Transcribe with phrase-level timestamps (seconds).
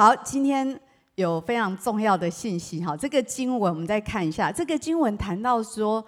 [0.00, 0.80] 好，今天
[1.16, 2.96] 有非常重要的信息哈。
[2.96, 6.02] 这个经文我们再看一下，这个经文谈到说，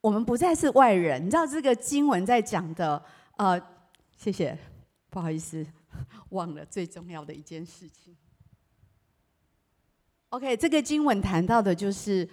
[0.00, 1.26] 我们不再是外人。
[1.26, 3.02] 你知道这个经文在讲的，
[3.36, 3.60] 呃，
[4.16, 4.56] 谢谢，
[5.10, 5.66] 不好意思，
[6.28, 8.16] 忘了最重要的一件事情。
[10.28, 12.28] OK，这个经文谈到的就是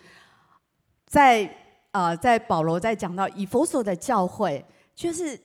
[1.07, 1.51] 在
[1.89, 4.63] 呃，在保罗在讲到以弗所的教会，
[4.93, 5.41] 就是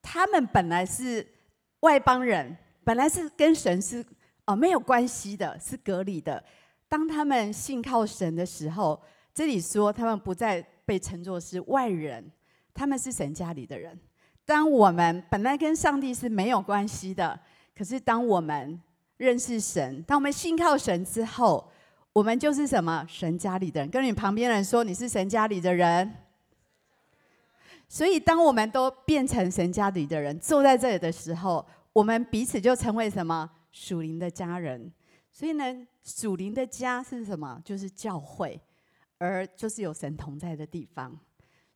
[0.00, 1.34] 他们本来是
[1.80, 4.02] 外邦人，本来是跟神是。
[4.46, 6.42] 哦，没有关系的，是隔离的。
[6.88, 9.00] 当他们信靠神的时候，
[9.34, 12.30] 这里说他们不再被称作是外人，
[12.72, 13.98] 他们是神家里的人。
[14.44, 17.38] 当我们本来跟上帝是没有关系的，
[17.76, 18.80] 可是当我们
[19.16, 21.68] 认识神，当我们信靠神之后，
[22.12, 23.04] 我们就是什么？
[23.08, 23.90] 神家里的人。
[23.90, 26.14] 跟你旁边人说，你是神家里的人。
[27.88, 33.50] 所以，当我们都变成神家里的人，坐在这里的时候，我们彼此就成为什么？
[33.78, 34.90] 属灵的家人，
[35.30, 37.60] 所以呢，属灵的家是什么？
[37.62, 38.58] 就是教会，
[39.18, 41.14] 而就是有神同在的地方。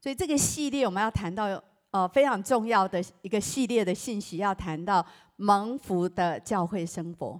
[0.01, 5.07] 所以这个系列我们要谈到呃非常重要的一个系列的信息，要谈到
[5.37, 7.39] 蒙福的教会生活。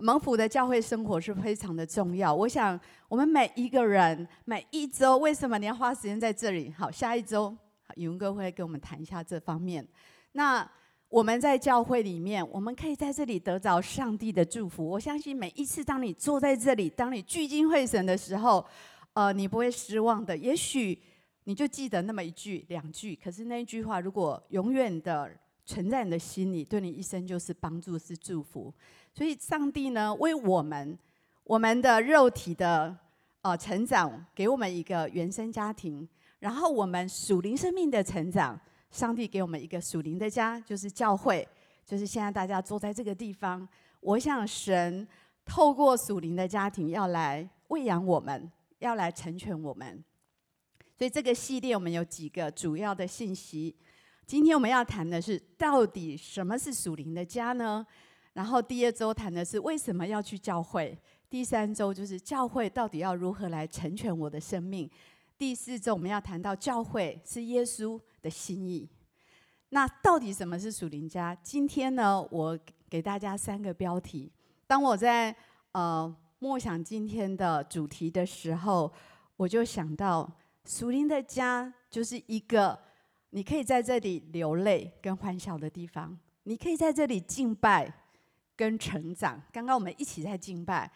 [0.00, 2.34] 蒙福的教会生活是非常的重要。
[2.34, 6.70] 我想我们每一个人每一周，为什么你要花时间在这里？
[6.76, 7.56] 好，下一周
[7.96, 9.88] 宇文哥会跟我们谈一下这方面。
[10.32, 10.70] 那。
[11.08, 14.84] 我们在教会里面，我们可以在这里得着上帝的祝福。
[14.84, 18.64] 我相信每一次当你坐在这里，当你聚精会神的时候，
[19.12, 20.36] 呃，你不会失望的。
[20.36, 20.98] 也许
[21.44, 25.30] 你就记得那么一句两句，可是那一句话如果永远的
[25.64, 28.74] 存在你的心里，对你一生就是帮助，是祝福。
[29.12, 30.98] 所以，上帝呢，为我们
[31.44, 32.96] 我们的肉体的
[33.42, 36.08] 呃成长，给我们一个原生家庭，
[36.40, 38.58] 然后我们属灵生命的成长。
[38.94, 41.46] 上帝给我们一个属灵的家，就是教会，
[41.84, 43.68] 就是现在大家坐在这个地方。
[43.98, 45.04] 我想神
[45.44, 50.02] 透过属灵的家庭要来喂养我们，要来成全我们。
[50.96, 53.74] 所以这个系列我们有几个主要的信息。
[54.26, 57.84] 今天我们要谈的是，到底什么是属灵的家呢？
[58.34, 60.96] 然后第二周谈的是为什么要去教会。
[61.28, 64.88] 第三周就是教会到底要如何来成全我的生命。
[65.44, 68.88] 第四周我们要谈到教会是耶稣的心意，
[69.68, 71.34] 那到底什么是属灵家？
[71.42, 74.32] 今天呢，我给大家三个标题。
[74.66, 75.36] 当我在
[75.72, 78.90] 呃默想今天的主题的时候，
[79.36, 80.32] 我就想到
[80.64, 82.78] 属灵的家就是一个
[83.28, 87.92] 你可以在这里流泪跟欢笑的地方，你可以在这里敬拜
[88.56, 89.42] 跟成长。
[89.52, 90.90] 刚刚我们一起在敬拜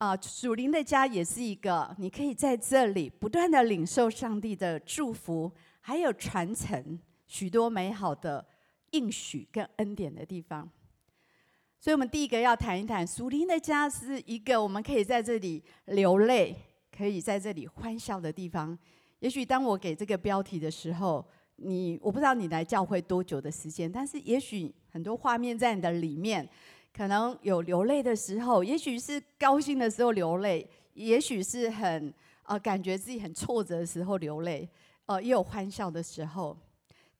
[0.00, 5.52] 啊，属灵的家也是一个你可以在这里不断的领受上帝的祝福。
[5.82, 8.46] 还有传承许多美好的
[8.90, 10.68] 应许跟恩典的地方，
[11.80, 16.54] 所以，我们第一个要谈一谈属灵的家是一个我们可以在这里流泪、
[16.94, 18.78] 可以在这里欢笑的地方。
[19.20, 26.46] 也许当我给这个标题的时候，你我不知道你来教会多久的时间，但是也许很多画面在你的里面，
[26.92, 32.12] 可能有流泪的时候，也许是高兴的时候流泪，也许是很
[32.42, 34.68] 呃感觉自己很挫折的时候流泪。
[35.06, 36.56] 哦，也有欢笑的时候。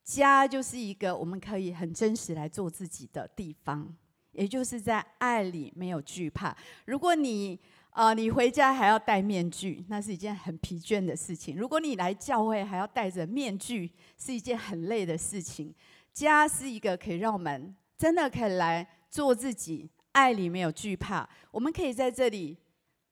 [0.03, 3.95] 家就是一个我们可以很真实来做自己的地方，
[4.33, 6.57] 也就是在爱里没有惧怕。
[6.87, 7.59] 如果你
[7.91, 15.73] 呃你回家还要戴面具，那是一件很疲倦的事情；如果你来教会还要戴着面具，是一件很累的事情。
[16.13, 21.29] 家是一个可以让我们真的可以来做自己，爱里没有惧怕。
[21.51, 22.57] 我们可以在这里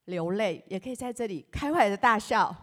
[0.04, 2.54] 流泪，也可以在这里开怀的大笑。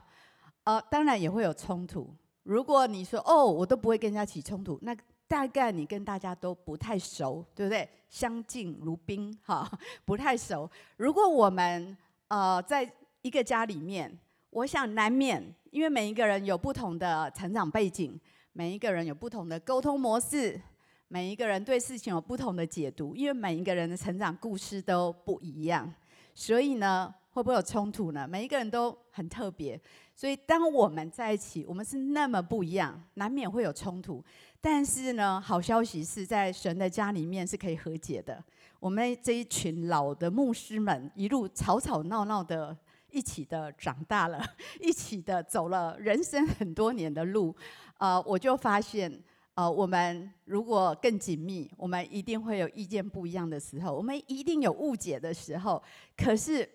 [0.64, 2.12] 呃，当然也会有冲突。
[2.44, 4.96] 如果你说哦，我都不会跟人家起冲突，那
[5.28, 7.88] 大概你跟大家都不太熟，对不对？
[8.10, 9.70] 相敬如宾，哈，
[10.06, 10.70] 不太熟。
[10.98, 11.96] 如果我们
[12.30, 12.90] 呃在
[13.22, 14.18] 一个家里面，
[14.52, 18.20] 我想难免，因为每一个人有不同的成长背景，
[18.54, 20.62] 每一个人有不同的沟通模式，
[21.08, 25.94] 每一个人对事情有不同的解读，因为每一个人的成长故事都不一样，
[26.34, 28.28] 所以呢，会不会有冲突呢？
[28.28, 29.80] 每一个人都很特别。
[30.16, 34.24] 所以，当我们在一起，我们是那么不一样，难免会有冲突。
[34.62, 38.44] 但是呢，好消息是在神的家里面是可以和解的。
[38.80, 42.76] 我们这一群老的牧师们，一路吵吵闹闹的，
[43.12, 44.44] 一起的长大了，
[44.82, 47.54] 一起的走了人生很多年的路。
[47.98, 49.12] 呃，我就发现，
[49.56, 55.82] 呃，我们如果更紧密，我们一定会有意见不一样的时候，我们一定有误解的时候。
[56.18, 56.70] 可是，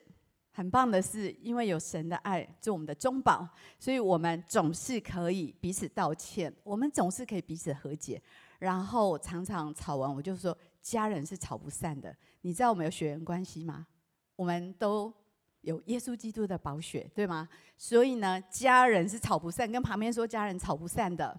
[0.50, 3.46] 很棒的是，因为有神的爱做我们的中保，
[3.78, 8.20] 所以我们总是可以彼此道歉，我们总是可以彼此和解。
[8.58, 12.16] 然后常常吵完，我就说，家人是吵不散的。
[12.40, 13.86] 你知道我们有血缘关系吗？
[14.36, 15.12] 我们都
[15.60, 17.46] 有耶稣基督的宝血，对吗？
[17.76, 21.38] 所以呢，家人是吵不散，跟旁边说家人吵不散的，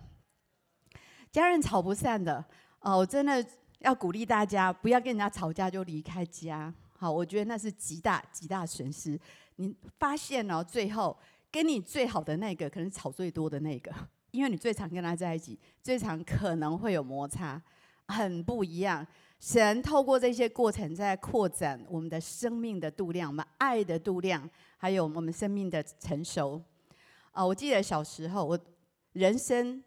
[1.32, 2.44] 家人吵不散的。
[2.82, 3.46] 哦，我真的
[3.80, 6.74] 要鼓励大家，不要跟人家吵架就离开家。
[6.98, 9.20] 好，我觉得那是极大极大损失。
[9.58, 11.16] 你发现哦，最后
[11.52, 13.92] 跟你最好的那个，可能吵最多的那个，
[14.32, 17.62] 因为你最常跟他在一起，最常可能会有摩擦，
[18.08, 19.06] 很不一样。
[19.40, 24.48] 神透过这些过程在扩展我们的生命的度量，我们爱的度量，
[24.78, 26.62] 还有我们生命的成熟。
[27.32, 28.60] 啊，我记得小时候，我
[29.14, 29.84] 人生。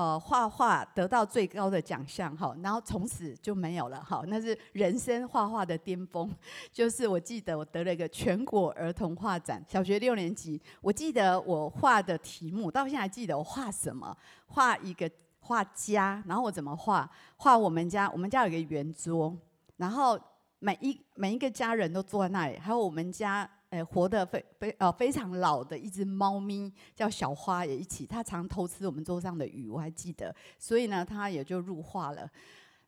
[0.00, 6.34] 呃，画画得到最高的奖项，哈，然后从此就没有了，哈，那是人生画画的巅峰。
[6.72, 14.16] 就是我记得我得了一个全国儿童画展，小学六年级，我记得我画的题目，到现在还记得我画什么，
[14.46, 17.06] 画一个画家，然后我怎么画，
[17.36, 19.36] 画我们家，我们家有一个圆桌，
[19.76, 20.18] 然后
[20.60, 23.46] 每一每一个家人都坐在那里，还有我们家。
[23.70, 32.28] 哎，活得非非呃非常老的一只猫咪叫小花也一起，它常偷吃我们桌上的鱼，我还记得，所以呢，它也就入画了。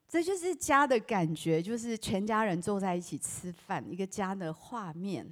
[0.08, 5.26] 这就是家的感觉，就是全家人坐在一起吃饭，一个家的画面。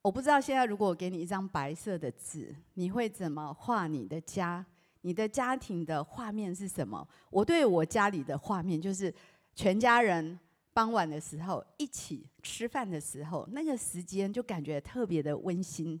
[0.00, 4.64] 我不知道现在如果我给你一张白色的纸，你会怎么画你的家？
[5.02, 7.06] 你的家庭的画面是什么？
[7.28, 9.14] 我对我家里的画面就是
[9.54, 10.38] 全家人。
[10.74, 15.98] 傍晚的时候，一起吃饭的时候，那个时间就感觉特别的温馨。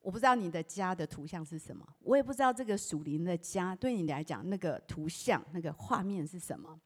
[0.00, 6.78] 我不知道你的家的图像是什么，我也不知道这个属灵的家对你来讲那个图像、那个画面是什么。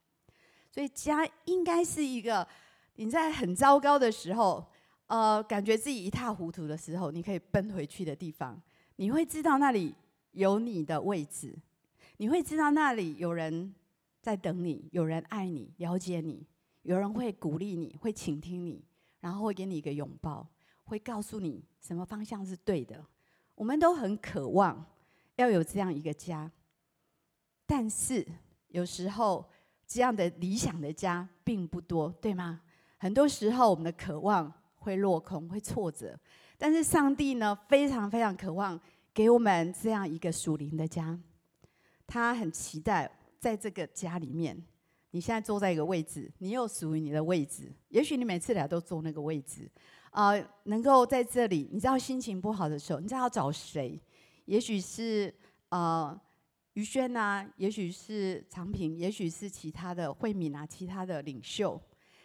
[0.71, 2.47] 所以家应该是一个
[2.95, 4.65] 你在很糟糕的时候，
[5.09, 8.59] 呃，感觉自己一塌糊涂的时候，你可以奔回去的地方。
[8.97, 9.95] 你会知道那里
[10.31, 11.59] 有你的位置，
[12.19, 13.75] 你会知道那里有人
[14.23, 16.47] 在等你，有人爱你，了解你。
[16.83, 18.83] 有人会鼓励你，会倾听你，
[19.21, 20.47] 然后会给你一个拥抱，
[20.85, 23.05] 会告诉你什么方向是对的。
[23.55, 24.85] 我们都很渴望
[25.37, 26.51] 要有这样一个家，
[27.67, 28.27] 但是
[28.69, 29.45] 有时候
[29.87, 32.63] 这样的理想的家并不多，对吗？
[32.97, 36.19] 很多时候我们的渴望会落空，会挫折。
[36.57, 38.81] 但是上帝呢，非常非常渴望
[39.13, 41.19] 给我们这样一个属灵的家，
[42.07, 44.63] 他很期待在这个家里面。
[45.13, 47.73] 你现在坐在一个位置，你有属于你的位置。
[47.89, 49.69] 也许你每次来都坐那个位置，
[50.11, 50.33] 啊、
[50.65, 54.01] 能够在这里，你知道心情不好的时候，你知道要找谁？
[54.45, 55.35] 也许是
[55.71, 56.17] 呃
[56.75, 61.81] 于轩呐，也许是长平，也许是其他的慧敏啊，其他的领袖，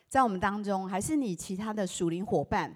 [0.07, 2.75] 在我们当中，还是你其他的属灵伙伴，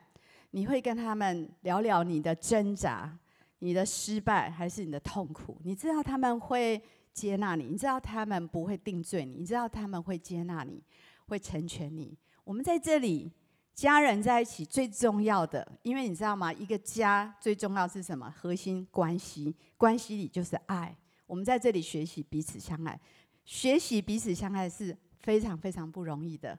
[0.51, 3.15] 你会跟他们聊聊你的挣扎、
[3.59, 5.57] 你的失败，还是你的痛苦？
[5.63, 6.81] 你知道他们会。
[7.19, 10.81] 接纳你，你知道他们不会定罪你，你知道他们会接纳你，
[11.27, 12.17] 会成全你。
[12.45, 13.29] 我们在这里，
[13.75, 16.53] 家人在一起最重要的，因为你知道吗？
[16.53, 18.33] 一个家最重要是什么？
[18.35, 20.95] 核心关系，关系里就是爱。
[21.27, 22.97] 我们在这里学习彼此相爱，
[23.43, 26.57] 学习彼此相爱是非常非常不容易的。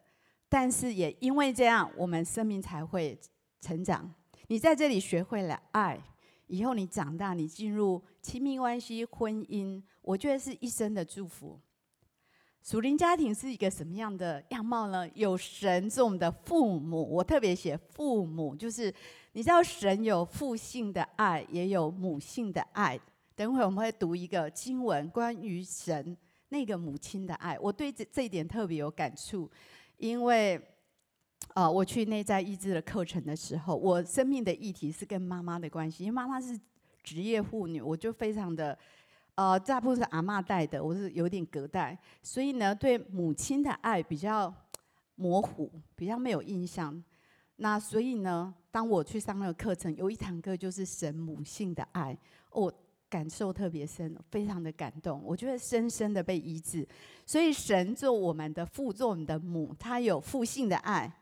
[0.48, 3.18] 但是也因为这样，我们生命才会
[3.62, 4.12] 成长。
[4.48, 5.98] 你在这里学会了爱。
[6.50, 11.56] 以后你长大，你进入亲密关系、婚姻，我觉得是一生的祝福。
[12.60, 15.08] 属灵家庭是一个什么样的样貌呢？
[15.14, 18.92] 有神做我们的父母，我特别写父母，就是
[19.32, 22.98] 你知道神有父性的爱，也有母性的爱。
[23.36, 26.16] 等会我们会读一个经文，关于神
[26.48, 29.48] 那个母亲的爱，我对这这一点特别有感触，
[29.98, 30.60] 因为。
[31.54, 36.58] 啊、呃，我去内在医治的课程的时候，我生命的议题是跟妈妈的关系，因为妈妈是
[37.02, 38.78] 职业妇女，我就非常的，
[39.34, 44.54] 呃，大部分是阿嬷带的，我是有点隔代，所以呢，对母亲的爱比较
[45.16, 47.02] 模糊，比较没有印象。
[47.56, 52.16] 那所以呢，当我去上那个课程，有一堂课就是神母性的爱，
[52.52, 52.72] 我
[53.08, 56.86] 感受特别深，非常的感动，我觉得深深的被医治。
[57.26, 61.12] 所以神做我们的父，做我们的母，他有父性的爱。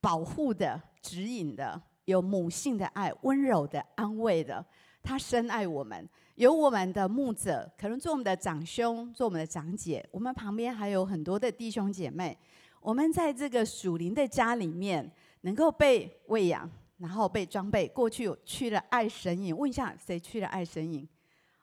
[0.00, 4.64] 保护的、指引的，有母性的爱，温柔的、安慰的，
[5.02, 6.08] 他深爱我们。
[6.36, 10.06] 有我们的牧者，可能做我们的长兄，做我们的长姐。
[10.10, 12.36] 我们旁边还有很多的弟兄姐妹。
[12.80, 15.10] 我们在这个属灵的家里面，
[15.40, 17.88] 能够被喂养，然后被装备。
[17.88, 21.08] 过去去了爱神营，问一下谁去了爱神营？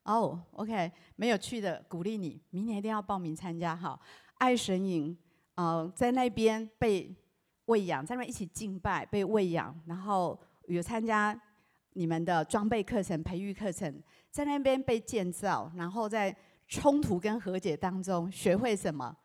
[0.06, 3.98] 哦，OK，没有去的，鼓励你，明年一定要报名参加哈。
[4.40, 5.16] 爱神营，
[5.54, 7.16] 呃，在那边被。
[7.66, 11.40] 喂养，在那一起敬拜，被喂养，然后有参加
[11.94, 16.36] 你们的装备课程、培育课程，在那边被建造，然后在
[16.68, 19.16] 冲突跟和解当中学会什么？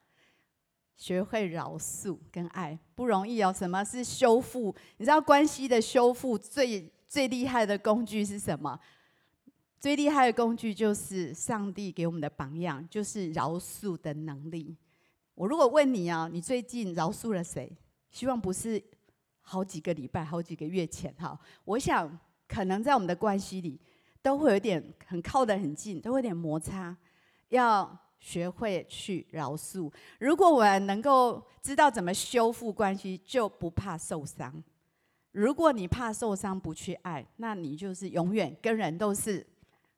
[0.94, 3.52] 学会饶恕跟爱不容易哦。
[3.56, 4.74] 什么是修复？
[4.96, 8.78] 你知道关系的修复最最厉害的工具是什么？
[9.78, 14.76] 最厉害的工具就是上帝给我们的榜样，就是饶恕的能力。
[15.36, 17.70] 我如果问你啊，你最近饶恕了谁？
[18.10, 18.82] 希望不是
[19.40, 21.38] 好几个礼拜、好几个月前哈。
[21.64, 23.80] 我想可能在我们的关系里，
[24.22, 26.96] 都会有点很靠得很近，都会有点摩擦。
[27.48, 29.92] 要学会去饶恕。
[30.18, 34.62] 如果我们能够知道怎么修复关系，就不怕受伤。
[35.32, 39.46] 如果你怕受伤，不去爱，那你就是永远跟人都是。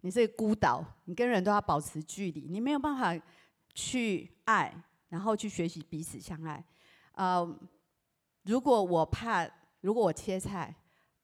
[0.02, 3.14] 你是孤岛，你跟人都要保持距离，你没有办法
[3.75, 4.75] 去爱，
[5.11, 6.64] 然后去学习彼此相爱。
[7.12, 7.59] 呃，
[8.44, 9.49] 如果我怕，
[9.80, 10.75] 如果我切菜，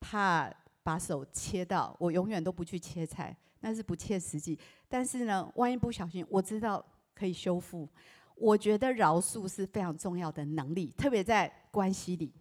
[0.01, 4.59] 怕把手切到，我永远都不去切菜，那是不切实际。
[4.89, 7.89] 但是呢，万一不小心，我知道可以修复。
[8.37, 12.33] 我觉得饶恕是非常重要的能力，特别在关系里，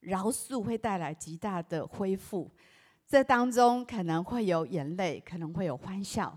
[0.00, 2.50] 饶恕会带来极大的恢复。
[3.06, 6.36] 这当中可能会有眼泪，可能会有欢笑，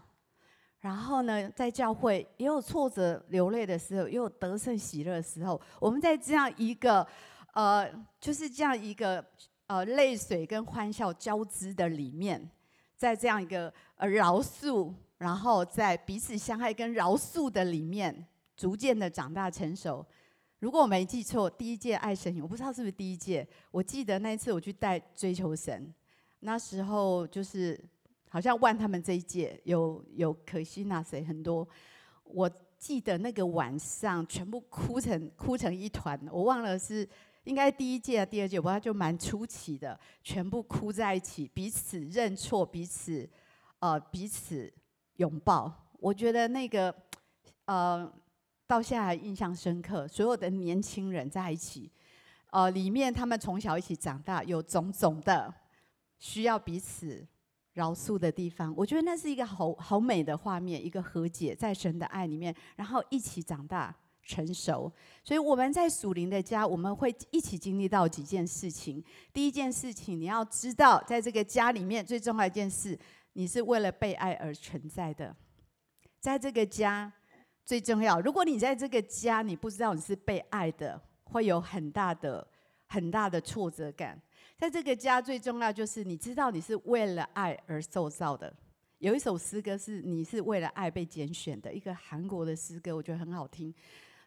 [0.80, 5.60] 然后呢，在教会也有挫折流泪的时候，也有得胜喜乐的时候。
[5.80, 7.06] 我们在这样一个，
[7.54, 9.26] 呃，就是这样一个
[9.68, 12.50] 呃泪水跟欢笑交织的里面，
[12.96, 20.06] 在这样一个呃饶恕，然后在彼此相爱跟饶恕的里面，逐渐的长大成熟。
[20.60, 25.94] 如果我没记错，第一届爱神，我不知道是不是第一届，我记得那一次我去带追求神。
[26.42, 27.80] 那时候就是
[28.30, 31.68] 好像万他们这一届有有可惜那谁很多，
[32.24, 37.08] 我记得那个晚上全部哭成哭成一团，我忘了是
[37.44, 43.30] 应该第一届啊第二届，我就蛮出奇的，全部哭在一起，彼此认错，彼此
[43.80, 44.72] 呃彼此
[45.18, 45.74] 拥抱。
[46.00, 46.94] 我觉得那个
[47.66, 48.12] 呃
[48.68, 51.92] 到现在还印象深刻，所有的年轻人在一起，
[52.52, 55.54] 呃里面他们从小一起长大，有种种的。
[56.20, 57.26] 需要彼此
[57.74, 64.92] 饶恕的地方，我觉得那是一个好好美的画面，一个和解在神的爱里面，然后一起长大成熟。
[65.24, 69.04] 所以我们在属灵的家，我们会一起经历到几件事情。
[69.34, 72.98] 第一件事情，你要知道，在这个家里面最重要一件事，
[73.34, 75.36] 你是为了被爱而存在的。
[76.20, 77.12] 在这个家
[77.66, 82.48] 最重要，如果你在这个家，你不知道你是被爱的，会有很大的
[82.88, 84.22] 很大的挫折感。
[84.58, 88.54] 在这个家最重要就是你知道你是为了爱而受造的。
[89.00, 93.74] 有一首诗歌是你是为了爱被拣选的，一个韩国的诗歌，我觉得很好听。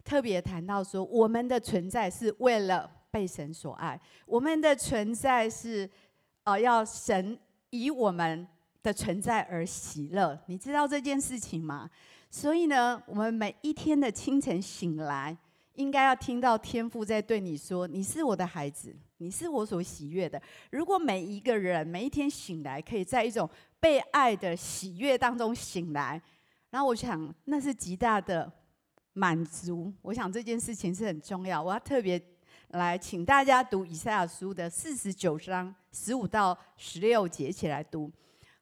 [0.04, 5.88] 特别谈到说，我们的存在是为了被神所爱，我们的存在是
[6.44, 7.38] 呃要神
[7.70, 8.46] 以我们
[8.82, 10.38] 的存在而喜乐。
[10.46, 11.88] 你知道这件事情吗？
[12.30, 15.36] 所以呢，我们每一天的清晨醒来，
[15.74, 20.42] 应该要听到天父在对你说：“你是我的孩子。”你是我所喜悦的。
[20.70, 23.48] 如果每一个人每一天醒来，可以在一种
[23.80, 26.20] 被爱的喜悦当中醒来，
[26.68, 28.52] 然后我想那是极大的
[29.14, 29.90] 满足。
[30.02, 31.62] 我想这件事情是很重要。
[31.62, 32.22] 我要特别
[32.68, 38.12] 来请大家读以赛亚书的四十九章十五到十六节，一起来读。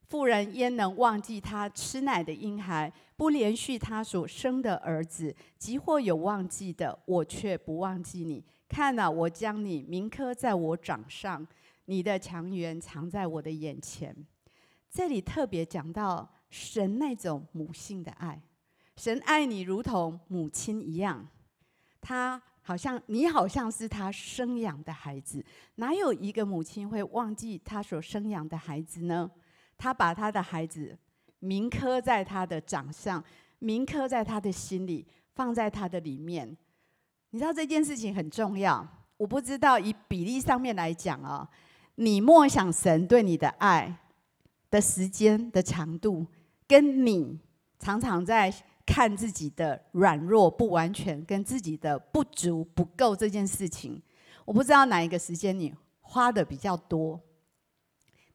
[0.09, 5.35] 妇人焉能忘记她吃奶的婴孩，不怜恤她所生的儿子？
[5.57, 8.45] 即或有忘记的，我却不忘记你。
[8.69, 11.47] 看哪，我将你铭刻在我掌上，
[11.87, 14.15] 你的强援藏在我的眼前。
[14.91, 18.39] 这里特别讲到神那种母性的爱，
[18.97, 21.27] 神爱你如同母亲一样，
[22.01, 25.45] 他好像你好像是他生养的孩子。
[25.77, 29.31] 哪有一个母亲会忘记他所生养的孩子呢？
[29.77, 30.97] 他把他的孩子
[31.41, 33.23] 铭刻在他的掌上，
[33.59, 36.57] 铭刻在他的心里，放在他的里面。
[37.31, 41.49] 你知道这件事情很重要，我不知道以比例上面来讲哦，
[41.97, 43.97] 你默想神对你的爱
[44.71, 46.27] 的时间的长度，
[46.69, 47.41] 跟你
[47.79, 54.01] 常常在看自己的软弱不完全，跟自己的不足不够这件事情，
[54.45, 57.21] 我不知道哪一个时间你花的比较多。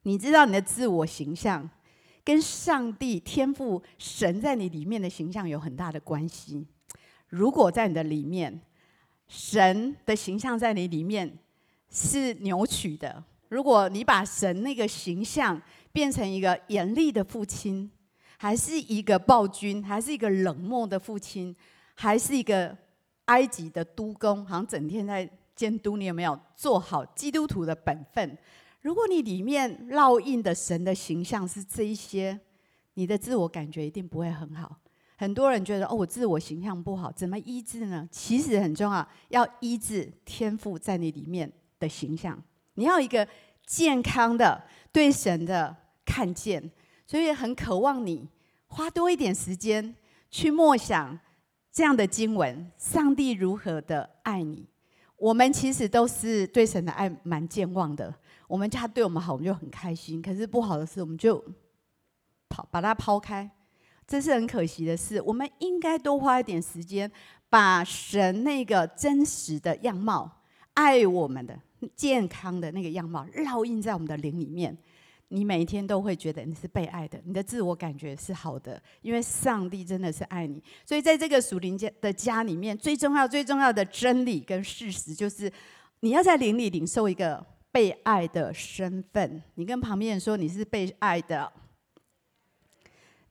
[0.03, 1.69] 你知道你的自我形象
[2.23, 6.65] 跟上帝天赋神在你里面的形象有很大的关系。
[7.27, 8.61] 如果在你的里面，
[9.27, 11.37] 神的形象在你里面
[11.89, 13.21] 是扭曲的。
[13.49, 15.61] 如果你把神那个形象
[15.91, 17.91] 变成一个严厉的父亲，
[18.37, 21.55] 还是一个暴君，还是一个冷漠的父亲，
[21.95, 22.77] 还是一个
[23.25, 28.37] 埃及的督工，好像整天在监督你有没有做好基督徒的本分。
[28.81, 32.39] 如果你里面烙印的神的形象是这一些，
[32.93, 34.77] 你的自我感觉一定不会很好。
[35.17, 38.07] 很多人觉得哦，我自我形象不好，怎么医治呢？
[38.11, 42.39] 其实很重要，要医治天赋在你里面的形象。
[42.75, 43.27] 你要一个
[43.65, 45.75] 健康的对神的
[46.05, 46.71] 看见，
[47.07, 48.27] 所以很渴望你
[48.67, 49.95] 花多一点时间
[50.29, 51.17] 去默想
[51.71, 54.67] 这样的经文：上帝如何的爱你。
[55.15, 58.13] 我们其实都是对神的爱蛮健忘的。
[58.47, 61.43] 我们家对我们好，我们就很开心；可是不好的事，我们就
[62.49, 63.49] 抛把它抛开，
[64.05, 65.21] 这是很可惜的事。
[65.21, 67.11] 我们应该多花一点时间，
[67.49, 70.29] 把神那个真实的样貌、
[70.73, 71.59] 爱我们的、
[71.95, 74.77] 健康的那个样貌烙印在我们的灵里面。
[75.29, 80.63] 你每一天都会觉得你是被爱的，你的自我感觉是好的，因为上帝真的是爱你。
[80.85, 85.51] 所以在这个属灵家的家里面，最重要、最重要的真理跟事实，就是
[85.99, 89.43] 你要在灵里领受一个被爱的身份。
[89.55, 91.51] 你跟旁边人说你是被爱的，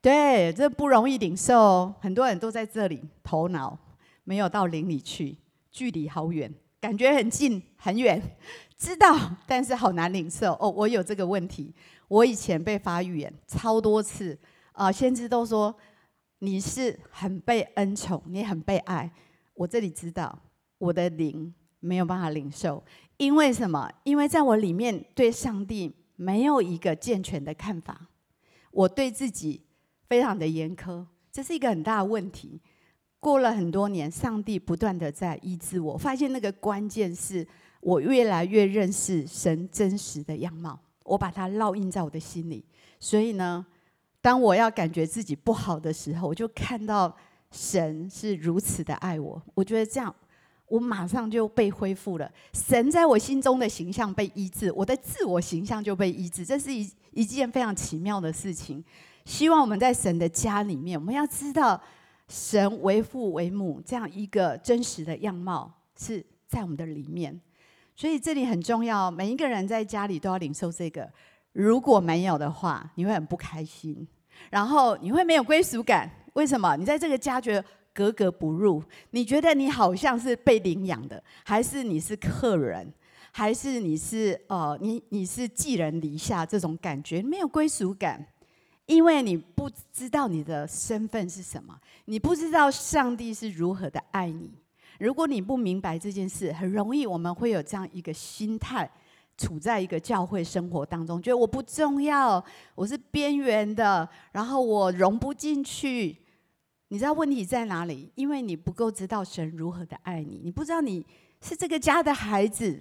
[0.03, 1.95] 对，这不容易领受。
[2.00, 3.79] 很多人都在这里，头脑
[4.25, 5.38] 没有到灵里去，
[5.71, 8.23] 距离好远，感觉很近很远。
[8.78, 9.16] 知道，
[9.47, 10.68] 但是好难领受哦。
[10.68, 11.75] 我有这个问题，
[12.09, 14.38] 我以前被发预言超多次
[14.73, 15.75] 啊，先知都说
[16.40, 19.11] 你是很被恩宠，你很被爱。
[19.54, 20.38] 我这里知道，
[20.76, 22.85] 我的灵没有办法领受，
[23.16, 23.90] 因为什么？
[24.04, 28.09] 因为在我里面对上帝没有一个健全的看法，
[28.71, 29.62] 我对自己
[30.06, 32.61] 非常的严苛，这是一个很大的问题。
[33.18, 37.49] 过了很多年，上帝不断的在医治我，发现那个关键是。
[37.87, 42.64] 我越来越认识神真实的样貌，我把它烙印在我的心里。
[42.99, 43.64] 所以呢，
[44.21, 47.16] 当我要感觉自己不好的时候，我就看到
[47.52, 49.40] 神是如此的爱我。
[49.55, 50.12] 我觉得这样，
[50.66, 52.28] 我马上就被恢复了。
[52.52, 56.45] 神在我心中的形象被医治，我的自我形象就被医治。
[56.45, 58.85] 这是一一件非常奇妙的事情。
[59.25, 61.81] 希望我们在神的家里面，我们要知道
[62.26, 67.40] 神为父为母这样一个真实的样貌是在我们的里面。
[67.97, 71.11] 所以这里很重要，每一个人在家里都要领受这个。
[71.53, 74.07] 如果没有的话，你会很不开心，
[74.51, 76.11] 然后你会没有归属感。
[76.35, 76.77] 为什么？
[76.77, 78.85] 你在这个家觉得格格不入？
[79.12, 82.92] 你觉得你好像是被领养的，还是你是客人，
[83.33, 86.44] 还是你是呃，你你是寄人篱下？
[86.44, 88.23] 这种感觉没有归属感，
[88.85, 94.51] 因为你不知道你的身份是什么，你不知道上帝是如何的爱你。
[94.98, 98.90] 如果你不明白这件事，很容易我们会有这样一个心态，
[99.37, 102.42] 处在一个教会生活当中，觉得我不重要，
[102.74, 106.16] 我是边缘的，然后我融不进去。
[106.88, 108.11] 你知道问题在哪里？
[108.14, 111.04] 因为你不够知道神如何的爱你，你不知道你
[111.42, 112.80] 是这个家的孩子，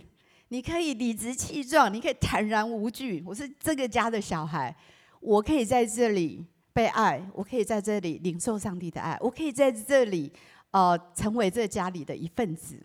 [0.49, 3.21] 你可以理直气壮，你可以坦然无惧。
[3.25, 4.73] 我是这个家的小孩，
[5.19, 10.31] 我可以在这里被爱，我可以在这里领受上帝的爱，我可以在这里。
[10.75, 12.77] 呃，成为这家里的一份子，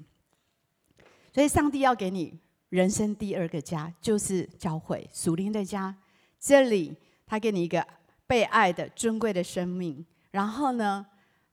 [1.32, 5.92] 所以上帝要给你人生第二个家，就是教会属灵的家。
[6.38, 7.84] 这里他给你一个
[8.28, 11.04] 被爱的尊贵的生命，然后呢，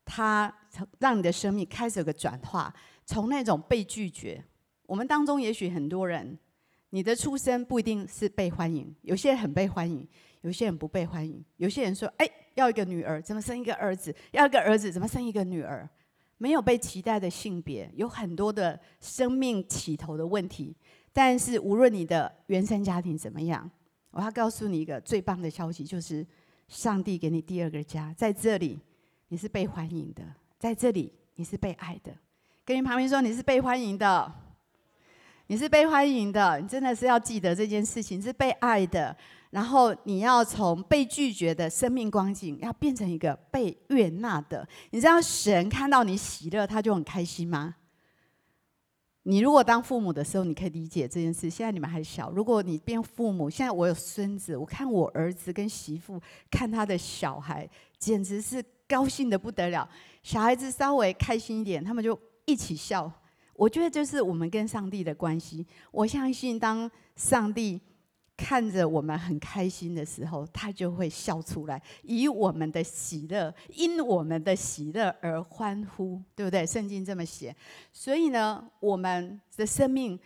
[0.05, 0.55] 他
[0.99, 2.71] 让你的生命开始有个转化，
[3.03, 4.43] 从那种被拒绝。
[4.85, 6.37] 我们当中也许很多人，
[6.91, 10.07] 你的出生不一定是被欢迎，有些人很被欢迎，
[10.41, 11.43] 有些人不被欢迎。
[11.55, 14.15] 有些人说：“哎，要一个女儿，怎么生一个儿子？
[14.33, 15.89] 要一个儿子，怎么生一个女儿？”
[16.37, 20.75] 没有被期待的性别，有很多的生命起头的问题。
[21.11, 23.69] 但是无论你的原生家庭怎么样，
[24.11, 26.25] 我要告诉你一个最棒的消息，就是
[26.67, 28.79] 上帝给你第二个家，在这里
[29.29, 30.23] 你是被欢迎的，
[30.59, 32.13] 在这里你是被爱的。
[32.63, 34.31] 跟你旁边说，你是被欢迎的，
[35.47, 39.15] 你是被欢迎的，你真的是要记得这件事情，是被爱的。
[39.49, 44.67] 然后你要从被拒绝的生命光景，要变成一个被悦纳的。
[44.91, 47.75] 你知道神看到你喜乐，他就很开心吗？
[49.23, 51.49] 你如果当父母的时候，你可以理解这件事。
[51.49, 59.89] 现在你们还小，如果你变父母，现在我有孙子，我看我儿子跟媳妇看他的小孩，简直是高兴得不得了。
[60.23, 63.11] 小孩子稍微开心一点，他们就一起笑。
[63.53, 65.65] 我觉得这是我们跟上帝的关系。
[65.91, 67.81] 我相信当上帝。
[68.37, 76.63] 看着我们很开心的时候，他就会笑出来，以我们的喜乐，因我们的喜乐而欢呼，对不对？
[76.63, 77.53] 圣经这么写。
[77.91, 80.17] 所以呢，我们的生命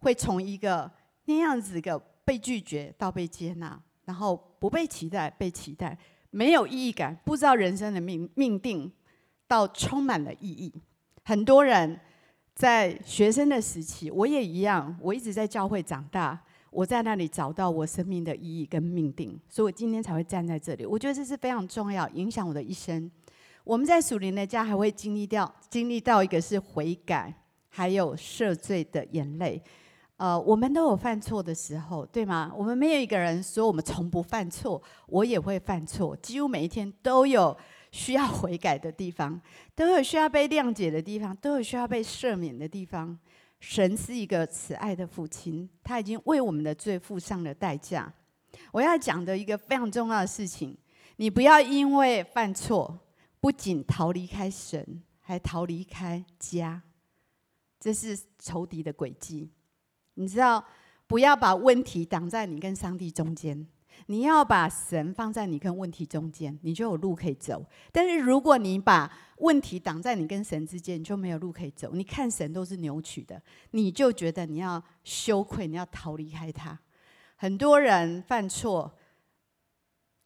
[0.00, 0.90] 会从一个
[1.26, 5.96] 那样子的被拒绝到被接纳，然后不被期待被期待，
[6.30, 8.92] 没有意义感，不知道人生的命命定，
[9.46, 10.74] 到充满了意义。
[11.22, 12.00] 很多人
[12.52, 16.42] 在学生的时期，我也一样，我一直在教会长大。
[16.70, 20.86] 我在那里找到我生命的意义跟命定，所以我今天才会站在这里。
[20.86, 23.10] 我觉得这是非常重要，影响我的一生。
[23.64, 27.34] 我们在属灵的家还会经历掉经历到一个是悔改，
[27.68, 29.62] 还有赦罪的眼泪。
[30.16, 32.52] 呃，我们都有犯错的时候，对吗？
[32.56, 37.56] 我们没有一个人说我们从不犯错，我也会犯错，几乎每一天都有
[37.90, 39.40] 需要悔改的地方，
[39.74, 43.18] 都有需要被谅解的地方，都有需要被赦免的地方。
[43.60, 48.12] 神是一个慈爱的父亲，他已经为我们的罪付上了代价。
[48.72, 50.76] 我要讲的一个非常重要的事情，
[51.16, 52.98] 你不要因为犯错。
[53.38, 56.82] 不仅逃离开神，还逃离开家，
[57.78, 59.50] 这是仇敌的诡计。
[60.12, 60.62] 你知道，
[61.06, 63.66] 不要把问题挡在你跟上帝中间，
[64.06, 67.64] 你要把神放在你跟问题中间，你就有路可以走。
[67.92, 71.90] 但是如果你把问题挡在你跟神之间，你就没有路可以走。
[71.92, 76.78] 你看神都是扭曲的，你就觉得你要羞愧，你要逃离开他。
[77.36, 78.92] 很多人犯错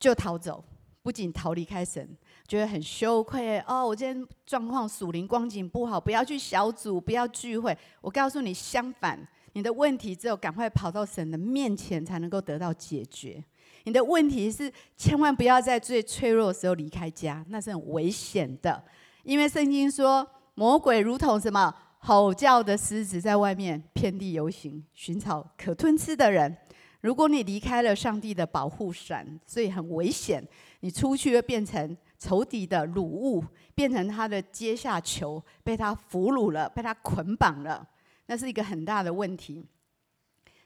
[0.00, 0.64] 就逃走，
[1.02, 2.16] 不仅逃离开神。
[2.46, 3.86] 觉得很羞愧哦！
[3.86, 7.76] 我今天状况属灵光景不好，不要去小组，不要聚会。
[8.02, 9.18] 我告诉你，相反，
[9.54, 13.42] 你的问题只有赶快跑到神的面前，才能够得到解决。
[13.84, 18.82] 你的问题是，千万不要在最脆弱的时候离开家，那是很危险的。
[19.22, 26.56] 因为圣经说，魔鬼如同什么吼叫的狮子，在外面遍地游行，寻找可吞吃的人。
[27.00, 30.46] 如果你离开了上帝的保护伞，所以很危险。
[30.80, 31.96] 你出去会变成。
[32.16, 33.44] 仇敌的掳物
[33.74, 37.86] 变成他的阶下囚，被他俘虏了，被他捆绑了，
[38.26, 39.62] 那是一个很大的问题。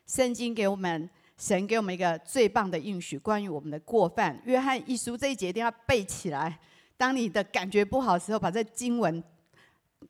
[0.07, 4.39] 圣经给我们，神给我们一个最棒的应许，关于我们的过犯。
[4.45, 6.59] 约翰一书这一节一定要背起来。
[6.97, 9.23] 当你的感觉不好的时候，把这经文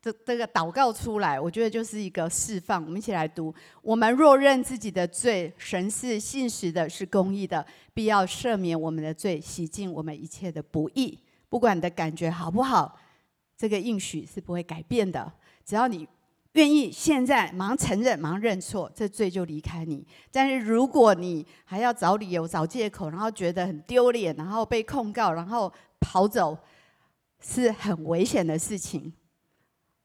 [0.00, 2.82] 这这个祷告出来，我觉得就是一个释放。
[2.82, 11.18] 我们一起来读：我们若认自己的罪，神是信实的，是公义的，必要赦免我们的罪，洗净我们一切的不义。
[11.50, 12.98] 不管你的感觉好不好，
[13.54, 15.30] 这个应许是不会改变的。
[15.62, 16.08] 只要你
[16.58, 20.04] 愿意，现在马上承认，马上认错，这罪就离开你。
[20.32, 26.58] 但是如果你还要找理由、找借口，然后觉得很丢脸，然后被控告，然后跑走，
[27.40, 29.12] 是很危险的事情。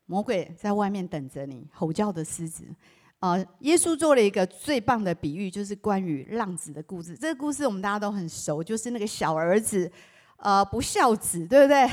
[0.05, 2.63] 魔鬼在外面等着你，吼叫的狮子。
[3.17, 7.17] 啊，耶稣做了一个最棒的比喻，就是关于浪子的故事。
[7.17, 9.91] 这个故事我们大家都很熟，就是那个小儿子。
[10.37, 11.89] 呃，不孝子，对不对？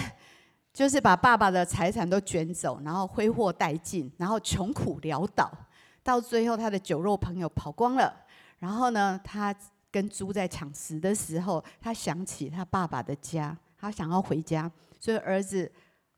[0.72, 5.50] 就是把爸爸的财产都卷走，然后挥霍殆尽，然后穷苦潦倒，
[6.02, 8.14] 到最后他的酒肉朋友跑光了。
[8.58, 9.54] 然后呢，他
[9.90, 15.70] 跟猪在抢食的时候，他想起他爸爸的家，他想要回家，所以儿子。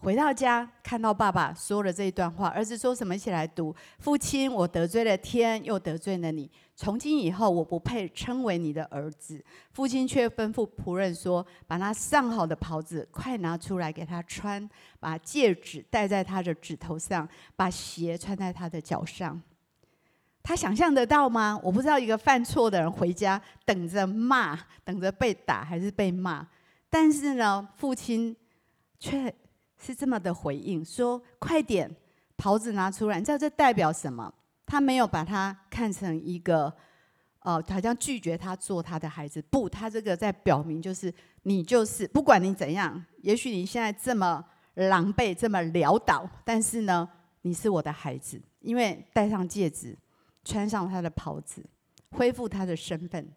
[0.02, 3.14] 回到家，看到爸爸说了这一段话，儿子说什么？
[3.14, 6.50] 一起来读：父亲，我得罪了天，又得罪了你。
[6.74, 9.40] 从今以后，我不配称为你的儿子。
[9.70, 19.40] 父亲却吩咐仆人说：把他上好的袍子快拿出来给他穿，把戒指戴在他的指头上，把鞋穿在他的脚上。
[20.42, 21.56] 他想象得到吗？
[21.62, 26.44] 我不知道一个犯错的人回家等着骂，等着被打还是被骂。
[26.90, 28.36] 但是呢，父亲
[28.98, 29.32] 却。
[29.84, 31.90] 是这么的回应说：“快点，
[32.36, 33.18] 袍子拿出来。
[33.18, 34.32] 你知道这代表什么？
[34.64, 36.72] 他没有把他看成一个，
[37.40, 39.42] 呃，好像拒绝他做他的孩子。
[39.50, 47.08] 不，他这个在表明就是你就是，不管你怎样，也许你现在这么狼狈，这么潦倒，但是呢，
[47.40, 49.98] 你是我的孩子，因为戴上戒指，
[50.44, 51.60] 穿上他的袍子，
[52.12, 53.28] 恢复他的身份。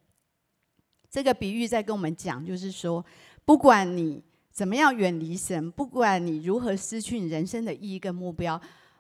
[1.10, 3.04] 这个比喻在跟我们讲，就是说，
[3.46, 4.24] 不管你。”
[4.56, 5.70] 怎么样远离神？
[5.70, 8.60] 不管你如何失去你人生的意义跟目标，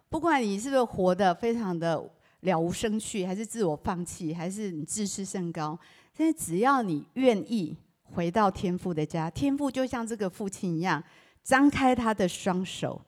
[0.09, 5.79] 不管你是不是活得非常的了无生趣，还是自我放弃，还是你自视甚高，
[6.13, 11.01] 但是只要你愿意回到天父的家，天父就像这个父亲一样，
[11.41, 13.01] 张开他的双手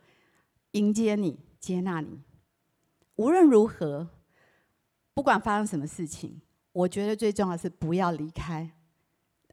[0.71, 2.21] 迎接你，接纳你。
[3.17, 4.07] 无论如何，
[5.13, 6.39] 不管发生什么事情，
[6.71, 8.71] 我觉得最重要是不要离开。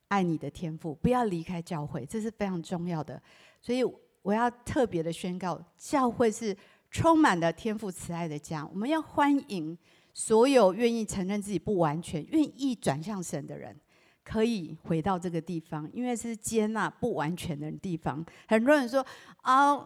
[0.08, 3.20] 爱你的天赋，不要离开教会，这是非常重要的。
[3.60, 3.82] 所以
[4.22, 6.56] 我要特别的宣告，教会是
[6.90, 8.66] 充满了天赋慈爱的家。
[8.66, 9.76] 我们要欢迎
[10.12, 13.76] 所有愿意承认自己不完全、愿意转向神的人，
[14.22, 18.24] 可以回到这个地方，因为是接纳不完全的地方。
[18.46, 19.04] 很多人说
[19.42, 19.76] 啊，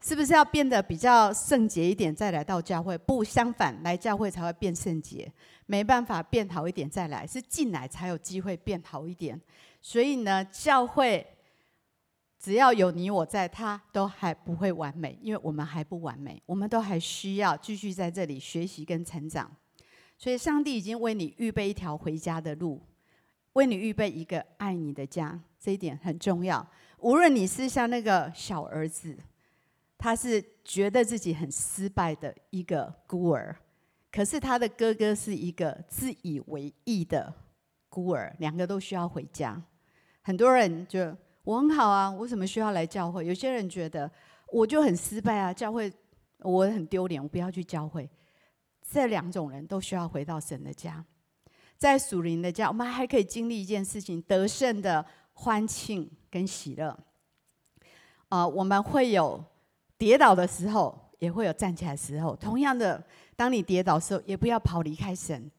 [0.00, 2.96] 是不是要变得比较圣洁一点再来到教会？
[2.98, 5.32] 不，相反，来教会才会变圣洁。
[5.66, 9.40] 没办法变好一点再来，是进来才有机会变好一点。
[9.82, 11.26] 所以呢，教会
[12.38, 19.50] 只要有你我在，它都还不会完美，因为我们还不完美，我们都还需要继续在这里学习跟成长。
[20.16, 22.80] 所以，上帝已经为你预备一条回家的路，
[23.54, 26.64] 为你预备一个爱你的家，这一点很重要。
[26.98, 29.16] 无论你是像那个小儿子，
[29.98, 33.56] 他是觉得自己很失败的一个孤儿，
[34.12, 37.32] 可是他的哥哥是一个自以为意的
[37.88, 39.62] 孤儿，两个都需要回家。
[40.22, 43.24] 很多人就我很好啊，我为什么需要来教会？
[43.24, 44.10] 有些人觉得
[44.52, 45.92] 我就很失败啊，教会
[46.40, 48.08] 我很丢脸，我不要去教会。
[48.88, 51.04] 这两种人都需要回到神的家，
[51.76, 56.96] 在属灵的家，我们还可以经历一件事情：得胜的欢庆跟喜乐。
[58.28, 59.44] 啊、我们会有
[59.98, 62.36] 跌倒的时候，也会有站起来的时候。
[62.36, 63.02] 同样的，
[63.34, 65.50] 当你跌倒的时候，也不要跑离开神，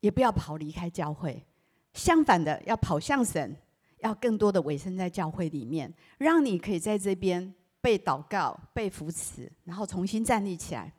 [0.00, 1.44] 也不要跑离开教会。
[1.94, 3.56] 相反的，要跑向神，
[3.98, 10.92] 要更多的委身在教会里面，让你可以在这边被祷告、被扶持，然后重新站立起来。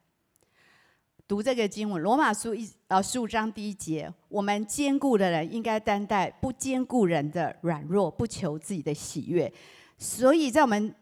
[1.25, 9.51] 读这个经文，《罗马书》一呃十五章第一节，我们坚固的人应该担待不坚固人的软弱，不求自己的喜悦。
[9.97, 10.93] 所以在我们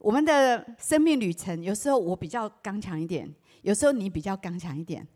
[0.00, 5.06] 我们的生命旅程，有时候我比较刚强一点，有时候你比较刚强一点，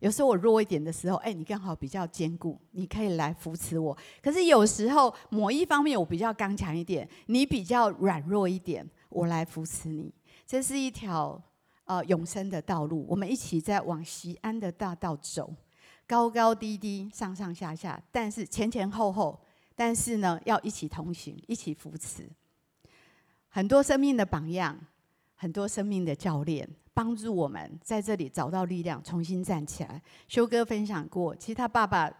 [0.00, 3.96] 有时候我弱一点的时候，哎，你刚好比较坚固，你可以来扶持我。
[4.22, 10.12] 可是有时候某一方面我比较刚强一点，你比较软弱一点，我来扶持你。
[10.46, 11.42] 这是一条。
[11.86, 15.54] 呃，永生的道路，我们一起在往西安的大道走，
[16.06, 19.38] 高高低低，上上下下，但是前前后后，
[19.76, 22.26] 但是呢，要一起同行，一起扶持。
[23.54, 24.76] 很多生命的榜样，
[25.36, 30.02] 很多生命的教练，帮助我们在这里找到力量，重新站起来。
[30.26, 32.12] 修哥分享过，其实他爸爸，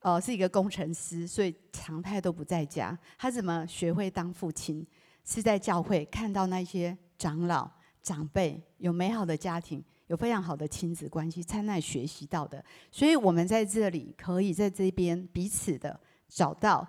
[0.00, 2.98] 呃，是一个工程师，所以常态都不在家。
[3.18, 4.86] 他怎么学会当父亲？
[5.26, 7.70] 是在教会看到那些长老。
[8.00, 16.88] 长辈有美好的家庭，有非常好的亲子关系，参与学习到的，所以我们在这里可以在这边彼此的找到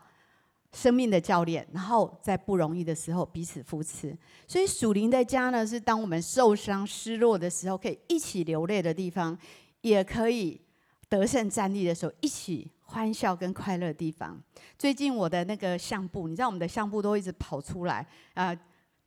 [0.72, 4.18] 生命的教练，然后在不容易的时候彼此扶持。
[4.48, 9.38] 所以属灵的家呢，是当我们受伤失落的时候，可以一起流泪的地方，
[9.82, 10.62] 也可以
[11.08, 14.42] 得胜站立的时候一起欢笑跟快乐的地方。
[14.78, 18.56] 最近我的那个相簿，你知道我们的相簿都一直跑出来啊、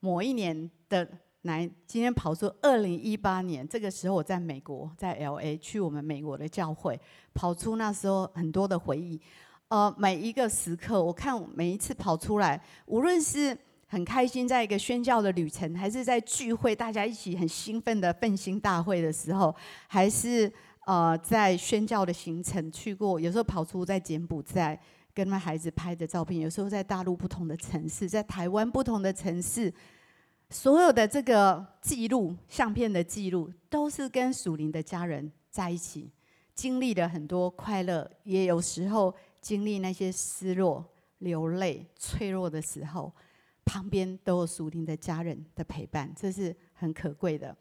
[0.00, 1.08] 某一年的。
[1.42, 6.96] 来，今天跑出二零一八年这个时候，我在美国，在 LA 去我们美国的教会，
[7.34, 9.20] 跑出那时候很多的回忆。
[9.72, 13.56] 呃，每一个时刻，我看每一次跑出来，无论是
[13.86, 19.54] 很开心在一个宣教的旅程，还是在聚会，大家一起很兴奋的奋兴大会的时候，
[19.86, 20.52] 还是
[20.84, 24.78] 呃在宣教的行程去过，有时候跑出在柬埔寨
[25.14, 29.72] 跟他们孩子拍的照片，有时候在大陆不同的城市，在台湾不同的城市。
[30.50, 36.10] 所有的这个记录、相片的记录，都是跟属灵的家人在一起，
[36.54, 40.82] 经历了很多快乐，也有时候经历那些失落、
[41.18, 43.12] 流泪、脆弱的时候，
[43.64, 47.54] 旁边都有属灵的家人的陪伴，这是很可贵的。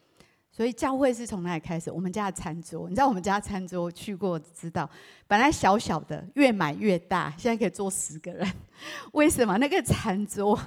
[0.53, 1.89] 所以教会是从哪里开始？
[1.89, 4.89] 我们家的餐桌，你知道我们家餐桌去过知道，
[5.25, 8.45] 本来小小的，越买越大，现在可以坐十个人。
[9.13, 9.57] 为什么？
[9.57, 10.59] 那个餐桌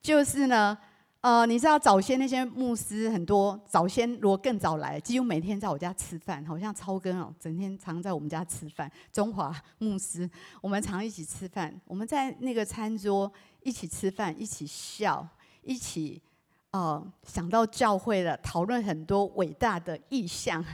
[0.00, 0.78] 就是呢？
[1.22, 8.90] 呃，你知道早先那些牧师很多，早先如果更早来，几乎每天在我家吃饭，好像超根哦，整天常在我们家吃饭。
[9.12, 10.28] 中华牧师，
[10.62, 13.30] 我们常一起吃饭，我们在那个餐桌
[13.62, 15.28] 一起吃饭，一起笑，
[15.60, 16.22] 一起
[16.70, 20.64] 呃想到教会了，讨论很多伟大的意象，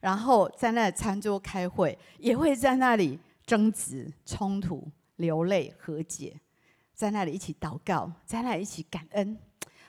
[0.00, 6.40] 然后在那餐桌开会，也会在那里争执、冲突、流泪、和解，
[6.94, 9.36] 在那里一起祷告，在那里一起感恩。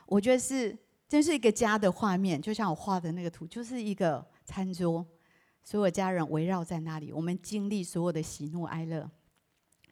[0.08, 0.76] 我觉得是，
[1.08, 5.06] 真是一个家的画面，就像我画的那个图，就是一个餐桌，
[5.64, 9.10] 所有家人围绕在那里，我们经历所有的喜怒哀乐。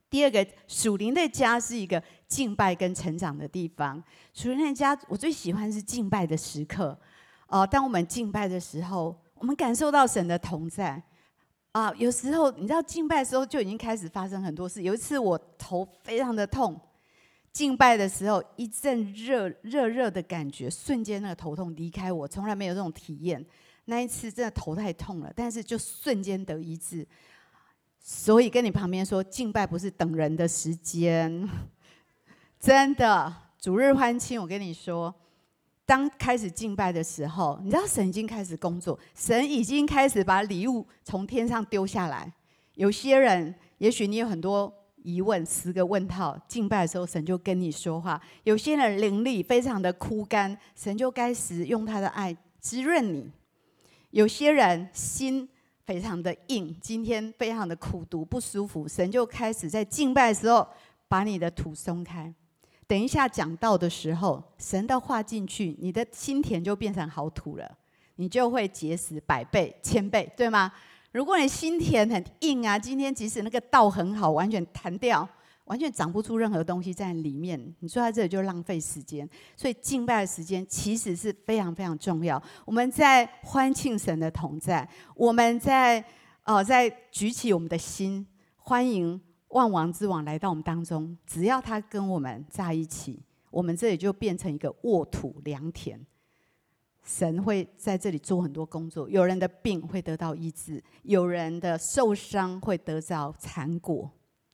[0.10, 4.02] 第二个属灵的家是一个敬拜跟成长的地方。
[4.34, 6.98] 属灵的家，我最喜欢是敬拜的时刻。
[7.48, 11.02] 哦、呃，当我们敬拜的时候，我们感受到神的同在。
[11.74, 14.82] 啊、有时候你知道敬拜的时候就已经开始发生很多事。
[14.82, 16.80] 有一次我头非常的痛。
[17.56, 23.44] 敬拜的时候，一阵热热热的感觉，瞬间那个头痛离开我，从来没有这种体验。
[23.86, 27.08] 那一次真的头太痛了，但是就瞬间得医治。
[27.98, 31.50] 所以跟你旁边说，敬拜不是等人的时间，
[32.60, 33.34] 真的。
[33.58, 35.16] 主日欢庆，我跟你说，
[35.86, 42.34] 当开始敬拜的时候，你知道神已经开始工作，神已经开始把礼物从天上丢下来。
[42.74, 44.82] 有些人，也许你有很多。
[45.06, 48.20] 疑问十个问号，敬拜的时候神就跟你说话。
[48.44, 53.32] 有些人灵力非常的枯干，神就开始用他的爱滋润你。
[54.10, 55.48] 有些人心
[55.86, 60.68] 非常的硬，今天非常的苦毒不舒服，神就开始在敬拜的时候
[61.08, 62.34] 把你的土松开。
[62.88, 67.78] 等一下讲道的时候，神的话进去，你的心田就变成好土了，
[68.16, 70.72] 你就会结实百倍、千倍，对吗？
[71.16, 75.26] 如果你心田很硬啊，今天即使那个道很好，完全弹掉，
[75.64, 79.26] 完全长不出任何东西在里面，你坐在这里就浪费时间。
[79.56, 82.44] 所以敬拜的时间其实是非常非常重要。
[82.66, 86.04] 我们在欢庆神的同在，我们在
[86.44, 91.18] 呃在举起我们的心，欢迎万王之王来到我们当中。
[91.26, 95.98] 只要他跟我们在一起，我们这里就变成一个沃土良田。
[97.06, 104.12] 神会在这里做很多工作，有人的病会得到医治，有人的受伤会得到残果。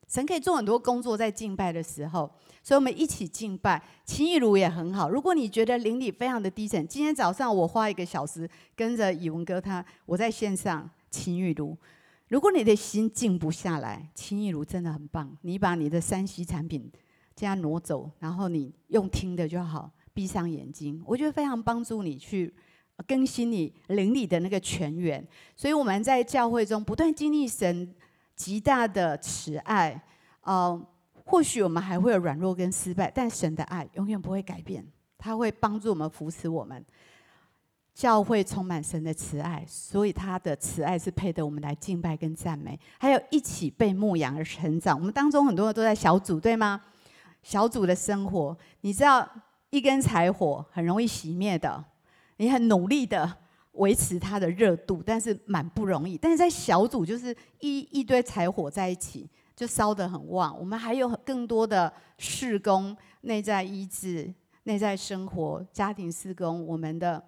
[0.07, 2.29] 神可以做很多工作在敬拜的时候，
[2.61, 3.81] 所以我们一起敬拜。
[4.03, 5.09] 情义如也很好。
[5.09, 11.77] 如果你觉得灵里非常的低沉，今天早上我花一个小时跟着以文哥他，我在线上情义如。
[12.27, 15.37] 如果你的心静不下来，情义如真的很棒。
[15.43, 16.91] 你把你的三 C 产品
[17.33, 19.89] 这样挪走，然后你用听的就好。
[20.13, 22.53] 闭上眼睛，我觉得非常帮助你去
[23.07, 25.25] 更新你灵里的那个泉源。
[25.55, 27.95] 所以我们在教会中不断经历神
[28.35, 30.01] 极大的慈爱。
[30.41, 30.79] 呃，
[31.25, 34.85] 或许我们还会有软弱跟失败，但神的爱永远不会改变，
[35.17, 36.83] 他会帮助我们扶持我们。
[37.93, 44.97] 教会充满神的慈爱，所以他的慈爱是配得我们来敬拜跟赞美，还有一起被牧养而成长。
[44.97, 46.81] 我们当中很多人都在小组，对吗？
[47.43, 49.27] 小组的生活，你知道。
[49.71, 51.83] 一根柴火很容易熄灭的，
[52.37, 53.37] 你很努力的
[53.71, 56.17] 维持它的热度，但是蛮不容易。
[56.17, 60.53] 但是在小组，就是一一堆柴火在一起，就烧得很旺。
[60.59, 67.23] 我们还有更多的事工、内在医治、内在生活、家庭事工，我们的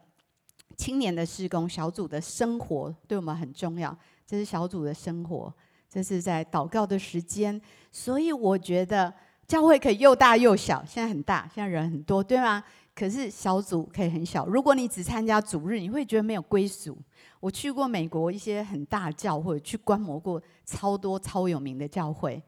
[0.75, 3.97] 青年的事工、小组的生活对我们很重要。
[4.27, 5.53] 这是小组的生活，
[5.89, 7.61] 这是在祷告的时间。
[7.89, 9.13] 所以我觉得。
[9.53, 12.63] 教会可以又大又小，现在很大，现在人很多，对吗？
[12.95, 14.47] 可是小组可以很小。
[14.47, 16.97] 如果你只参加主日，你会觉得没有归属。
[17.39, 22.41] 我去过美国一些很大教会，去观摩过超多超有名的教会，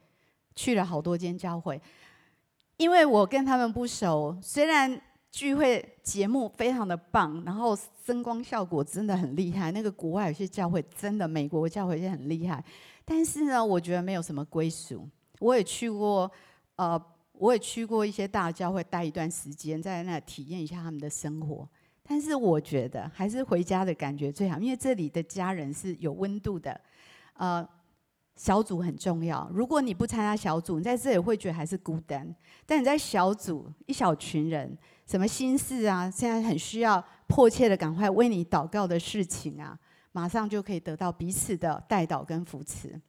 [0.56, 1.80] 去了好多间教会。
[2.78, 12.66] 因为我跟他们不熟，虽然聚会节目非常的棒，然后声光效果真的很厉害，那个国外有些教会真的，美国教会也很厉害，
[13.06, 15.08] 但是呢，我觉得没有什么归属。
[15.38, 16.32] 我也去过。
[16.78, 17.02] 呃，
[17.34, 21.68] 我也去过一些大教会待一段时间，在那体验一下他们的生活。
[22.08, 26.80] 但是我觉得还是回家的感觉最好，因为这里的家人是有温度的。
[27.34, 27.68] 呃，
[28.36, 29.50] 小组很重要。
[29.52, 32.36] 如果你不参加小组，你在这里会觉得还是孤单。
[32.66, 39.78] 但你在小组，一小群人，什么心事啊，现在很需要迫切的赶快为你祷告的事情啊，
[40.12, 43.02] 马上就可以得到彼此的代祷跟扶持，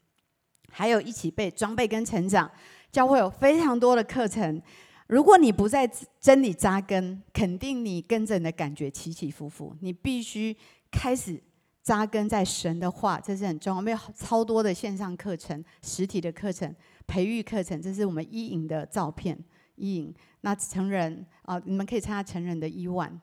[0.71, 2.51] 还有一起被装备跟成长。
[2.97, 4.63] 教会有非常多的课程，
[5.07, 5.87] 如果你不在
[6.19, 9.77] 真理扎根，肯定你跟着你的感觉起起伏伏。
[9.81, 10.57] 你必须
[10.91, 11.39] 开始
[11.83, 13.77] 扎根在神的话，这是很重要。
[13.77, 16.75] 我们有超多的线上课程、实体的课程、
[17.07, 19.39] 培育课程，这是我们一营的照片。
[19.75, 23.21] 一营那成人啊，你们可以参加成人的一万，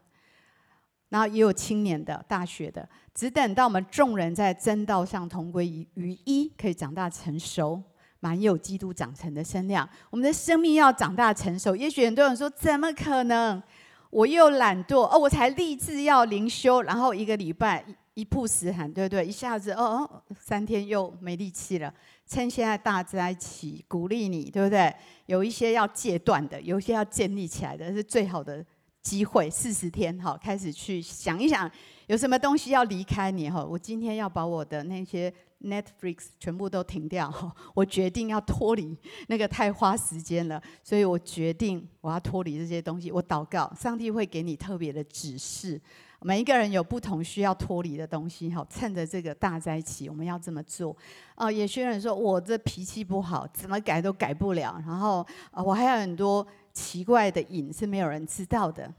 [1.09, 7.81] 然后也有青年的、大学的，只等到我们众人在真道上同归于一，可以长大成熟。
[8.23, 11.75] 蛮有基督长成的身量，我们的生命要长大成熟。
[11.75, 13.61] 也许很多人说：“怎么可能？
[14.09, 17.83] 我又懒惰哦，我才立志要灵修，然后一个礼拜
[18.13, 19.25] 一曝十寒，对不对？
[19.25, 20.09] 一下子哦，
[20.39, 21.93] 三天又没力气了。
[22.25, 24.95] 趁现在大家一起鼓励你，对不对？
[25.25, 28.65] 有一些要戒断的，有一些要建立起来的，是最好的
[29.01, 29.49] 机会。
[29.49, 31.69] 四十天，好，开始去想一想，
[32.07, 33.49] 有什么东西要离开你？
[33.49, 35.33] 哈，我今天要把我的那些。
[35.63, 37.31] Netflix 全部都停掉，
[37.73, 38.97] 我决定要脱离
[39.27, 43.11] 那个太花时间了，所以我决定我要脱离这些东西。
[43.11, 45.81] 我祷告，上帝会给你特别的指示。
[46.21, 50.95] 每一个人有不同需要脱离的东西，哈，趁着这个大灾期，我们要这么做。
[51.35, 58.93] 啊，有些人说我这脾气不好，怎么改都改不了，然后，我还有很多奇怪的瘾是没有人知道的。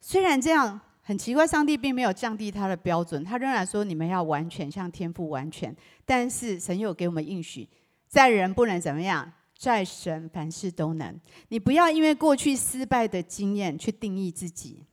[0.00, 0.80] 虽然这样。
[1.04, 5.74] 很奇怪，上帝并没有降低他的标准，他仍然说你们要完全像天父完全。
[6.04, 7.68] 但是神有给我们应许，
[8.06, 11.20] 在人不能怎么样，在神凡事都能。
[11.48, 14.84] 你不要因为过去失败的经验去定义自己，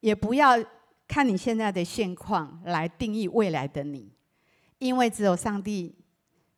[0.00, 0.52] 也不要
[1.06, 4.10] 看你现在的现况来定义未来的你，
[4.78, 5.94] 因为只有上帝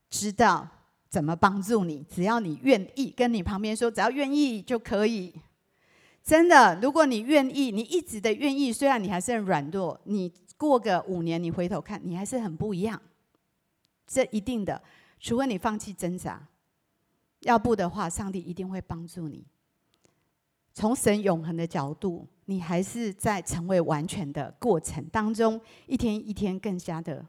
[0.08, 0.68] 知道
[1.08, 2.06] 怎么帮助你。
[2.08, 5.34] 只要你愿意，跟你旁边说，只要愿意就可以。
[6.22, 13.00] 真的，如果你愿意，你一直的愿意，虽然你还是很软弱，你过个五年，你回头看，你还是很不一样。
[14.06, 14.82] 这一定的，
[15.18, 16.46] 除非你放弃挣扎，
[17.40, 19.44] 要不的话，上帝一定会帮助你。
[20.72, 27.24] 从神永恒的角度，你还是在成为完全的过程当中，一天一天更加的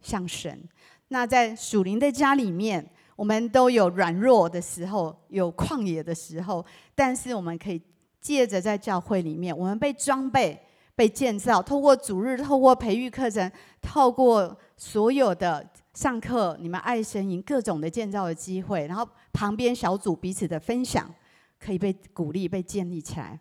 [0.00, 0.66] 像神。
[1.08, 6.64] 那在属灵的家里面，我们都有软弱的时候，有旷野的时候，
[6.94, 7.80] 但是我们可以
[8.20, 10.60] 借着在教会里面，我们被装备、
[10.94, 13.50] 被建造，透过主日、透过培育课程、
[13.80, 21.12] 透过所有的上课，你们爱神营各种的建造的机会，然后旁边小组彼此的分享，
[21.58, 23.40] 可以被鼓励、被建立起来，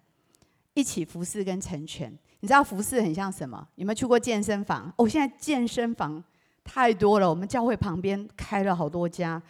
[0.73, 2.17] 一起服侍跟成全。
[2.39, 3.67] 你知道服侍很像什么？
[3.75, 4.93] 有没有去过健身房？
[4.97, 6.23] 哦，现在健身房
[6.63, 9.41] 太多了，我们教会旁边开了好多家。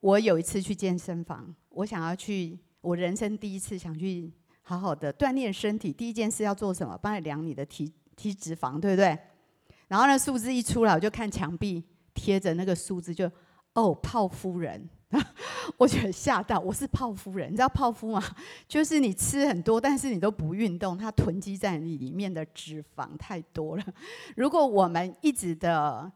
[0.00, 4.30] 我有一次去健身房，我想要去，我人生第一次想去
[4.60, 5.90] 好好的锻炼身体。
[5.92, 6.98] 第一件事要做什么？
[7.00, 9.18] 帮你量你的体体脂肪，对不对？
[9.88, 13.34] 然后呢数字一出来，我就看墙壁贴着那个数字就，就
[13.74, 14.88] 哦，泡夫人，
[15.78, 16.58] 我觉得吓到。
[16.58, 18.22] 我是泡夫人，你知道泡夫吗？
[18.68, 23.84] 就是你吃很多，但是你都不运动，它囤积在你里面的脂肪太多了。
[24.36, 26.12] 如果我们一直的。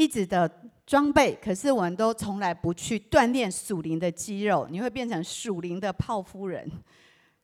[0.00, 0.50] 一直的
[0.86, 6.66] 装备，可是我们都从来不去锻炼属灵的肌肉，你会变成属灵的泡夫人，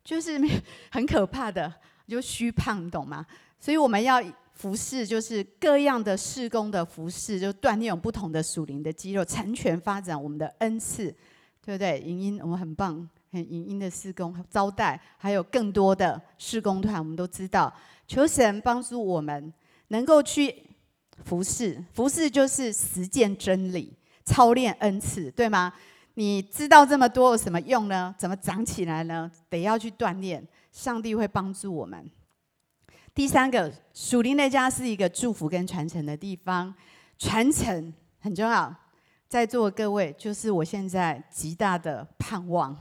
[0.02, 0.40] 就是
[0.90, 1.70] 很可怕的，
[2.08, 3.26] 就虚胖，你懂吗？
[3.60, 4.22] 所以我们要
[4.54, 11.14] 服侍，就是各样的事工的服侍，就锻炼不同的属灵的肌肉，成全发展我们的恩赐，
[11.62, 12.00] 对不对？
[12.00, 17.70] 影音我们很棒，很影音的施工招待，还有更多的施工团，我们都知道，
[18.08, 19.52] 求神帮助我们
[19.88, 20.62] 能够去。
[21.24, 23.92] 服侍，服侍就是实践真理，
[24.24, 25.72] 操练恩赐，对吗？
[26.14, 28.14] 你知道这么多有什么用呢？
[28.16, 29.30] 怎么长起来呢？
[29.48, 32.10] 得要去锻炼，上帝会帮助我们。
[33.14, 36.74] 第三个，属灵的家是一个祝福跟传承的地方，
[37.18, 38.74] 传承很重要。
[39.28, 42.76] 在座各位，就是我现在极大的盼望。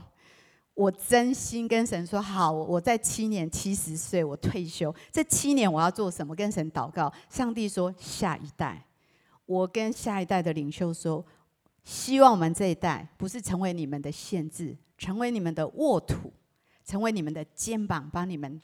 [0.76, 6.36] 我真心跟神说好，我在七年七十岁我退休，这七年我要做什么？
[6.36, 7.10] 跟神祷告。
[7.30, 8.84] 上帝说下一代，
[9.46, 11.24] 我跟下一代的领袖说，
[11.82, 16.30] 希望我们这一代不是成为你们的限制，成为你们的沃土，
[16.84, 18.60] 成为你们的肩膀，帮你们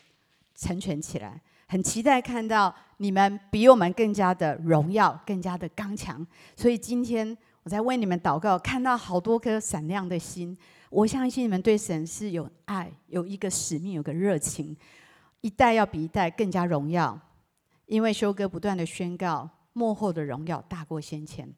[0.55, 1.41] 成全起来。
[1.67, 6.25] 很期待看到你们比我们更加的荣耀，更加的刚强。
[6.55, 10.55] 所以今天我在为你们祷告，看到好多颗闪亮的心。
[10.93, 14.77] 我相信你们对神是有爱，有一个使命，有个热情，
[15.41, 17.19] 一代要比一代更加荣耀。
[17.87, 21.49] 因为修哥不断的宣告，幕后的荣耀大过先前。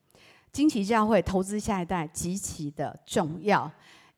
[0.52, 3.68] 惊奇教会投资下一代极其的重要，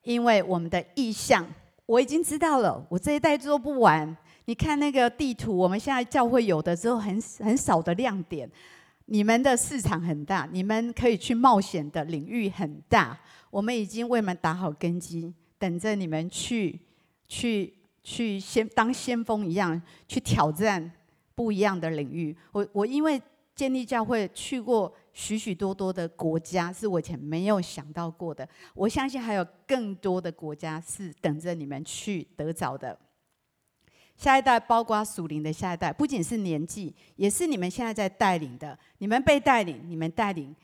[0.03, 1.47] 因为我们的意向
[1.87, 4.15] 我已经知道了，我这一代做不完。
[4.45, 8.47] 你看那个地图，我们现在教会有的只有很很少的亮点。
[9.07, 13.19] 你们的市场很大，你们可以去冒险的领域很大。
[13.51, 16.79] 我们已经为你们打好根基，等着你们去、
[17.27, 20.91] 去、去先当先锋一样，去挑战
[21.35, 22.37] 不一样的领域。
[22.53, 23.21] 我我因为
[23.55, 28.47] 建立教会去过许许多多的国家，是我以前没有想到过的。
[28.75, 32.99] 我相信还有更多的国家是等着你们去得着的。
[34.17, 38.79] 下一代包括属灵的下一代，不仅是年纪，也是你们现在在带领的。
[38.99, 40.55] 你们被带领，你们带领。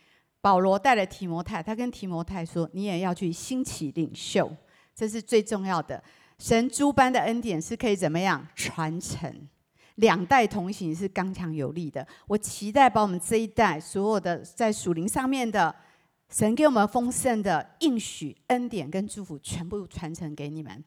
[0.40, 4.50] 保罗带了提摩太，他跟提摩太说：“你也要去兴起领袖，
[4.92, 6.03] 这是最重要的。
[6.38, 9.32] 神诸般的恩典是可以怎么样传承？
[9.96, 12.05] 两代同行是刚强有力的。
[12.26, 15.72] 我期待把我们这一代所有的在属灵上面的
[16.30, 20.82] 神给我们丰盛的应许、恩典跟祝福，全部传承给你们。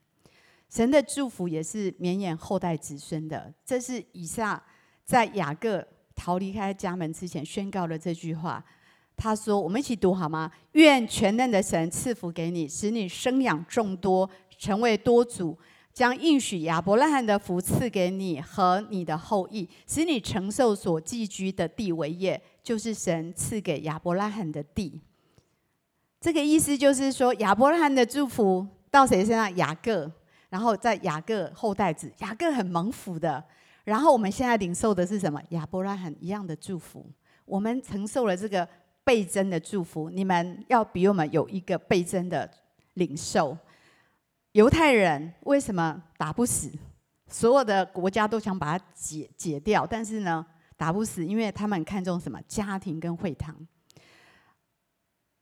[0.76, 3.54] 神的祝福也是绵延后代子孙的。
[3.66, 4.62] 这是以撒
[5.06, 5.82] 在雅各
[6.14, 8.62] 逃离开家门之前宣告的这句话。”
[9.16, 10.52] 他说：“我们一起读好吗？
[10.74, 15.58] 愿全能的神赐福给你，使你生养众多，成为多主，
[15.94, 25.00] 将应许亚伯拉罕的福赐给你和你的后裔，使你承受所寄居的地为业，就是神赐给亚伯拉罕的地。
[26.20, 29.56] 这个意思就是说，亚伯拉罕的祝福到谁身上？
[29.56, 30.12] 雅各，
[30.50, 33.44] 然后在雅各后代子，雅各很蒙福的。
[33.84, 35.42] 然后我们现在领受的是什么？
[35.50, 37.06] 亚伯拉罕一样的祝福，
[37.46, 38.68] 我们承受了这个。”
[39.06, 42.50] 倍增的祝福，你们要比我们有一个倍增的
[42.96, 43.56] 领受。
[44.54, 46.72] 犹太人为什么打不死？
[47.28, 50.44] 所有的国家都想把它解解掉，但是呢，
[50.76, 52.42] 打不死，因为他们看重什么？
[52.48, 53.56] 家庭跟会堂。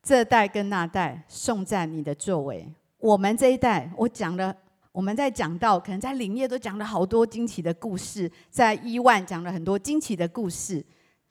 [0.01, 2.69] 这代跟那代颂赞你的作为。
[2.97, 4.53] 我们这一代，我讲了，
[4.93, 10.85] 我们在讲到，可能在林业都讲了好多惊奇的故事，在伊万讲了很多惊奇的故事。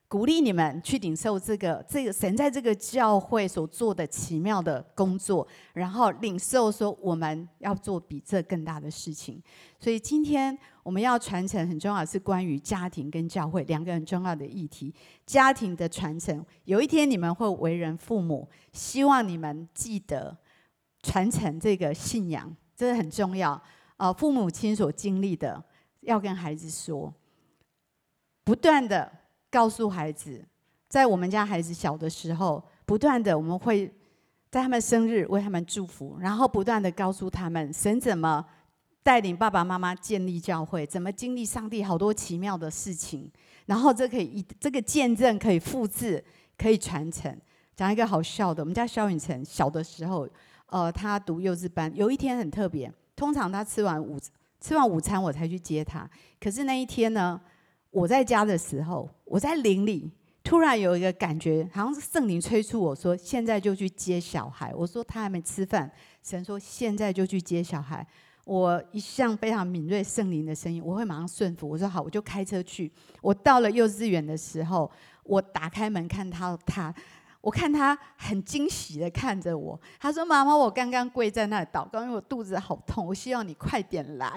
[0.09, 9.43] 鼓励你们去领受这个这个神在这个教会所做的奇妙的工作，然后领受说我们要做比这更大的事情。
[9.79, 14.95] 所以今天我们要传承很重要是关于家庭跟教会两个很重要的议题。
[15.25, 20.37] 家庭的传承，有一天你们会为人父母，希望你们记得
[21.03, 22.55] 传承这个信仰，
[22.87, 23.61] 这很重要。
[23.97, 25.63] 啊，父母亲所经历的，
[26.01, 27.13] 要跟孩子说，
[28.45, 29.21] 不断的。
[29.53, 30.43] 告诉孩子，
[30.89, 33.87] 在我们家孩子小的时候，不断的我们会
[34.51, 38.43] 在他们生日为他们祝福，然后不断的告诉他们神怎么
[39.03, 43.31] 带领爸爸妈妈建立教会，怎么经历上帝好多奇妙的事情，
[43.67, 46.25] 然后这可以这个见证可以复制，
[46.57, 47.39] 可以传承。
[47.77, 50.27] 讲一个好笑的，我们家萧允成小的时候，
[50.73, 54.19] 呃，他读幼稚班，有一天很特别，通常他吃完午
[54.59, 56.09] 吃完午餐我才去接他，
[56.41, 57.39] 可是那一天呢？
[57.91, 60.11] 我在家的时候，我在灵里
[60.43, 65.93] 突然有一个感觉，好像是圣灵催促我说：“现在就去接小孩。”我说：“他还没吃饭。”
[66.25, 68.07] 神说：“现在就去接小孩。”
[68.47, 71.69] 我一向非常敏锐圣灵的声音，我会马上顺服。
[71.69, 74.91] 我说：“好，我就开车去。”我到了幼稚园的时候，
[75.25, 76.93] 我打开门看到，他，
[77.43, 79.79] 我看他很惊喜的看着我。
[80.01, 84.33] 他说：“妈妈，我刚刚跪在那里祷告，因为我肚子好痛，我希望你快点来。”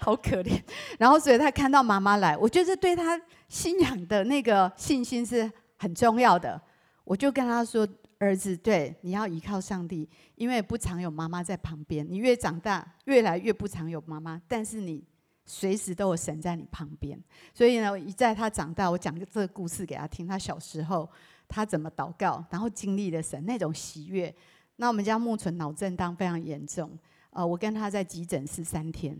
[0.00, 0.62] 好可怜，
[0.98, 6.60] 然后所以他看到妈妈来，我觉得对他信仰的那个信心是很重要的。
[7.02, 7.88] 我就跟他说
[8.20, 12.06] ：“儿子，对，你要依靠上帝，因为不常有妈妈在旁边。
[12.08, 15.02] 你越长大，越来越不常有妈妈，但是你
[15.46, 17.20] 随时都有神在你旁边。
[17.52, 20.28] 所以呢，一在他长大，我讲这个故事给他听。
[20.28, 21.10] 他小时候
[21.52, 24.34] 他怎么祷告，然后经历了神那种喜悦。
[24.76, 26.98] 那我们家木存脑震荡非常严重，
[27.30, 29.16] 呃，我跟他在急诊室三天。”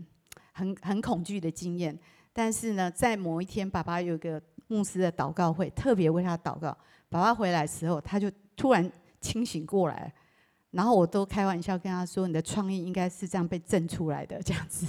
[0.55, 1.97] 很很恐惧的经验，
[2.31, 6.77] 但是呢，在某一天，爸爸有个牧师的祷告会，特别为他祷告。
[7.09, 10.13] 爸爸回来的时候，他就突然清醒过来，
[10.69, 14.85] 然后我都开玩笑跟他说：“你的创意应该是这样被震出来的这样子。”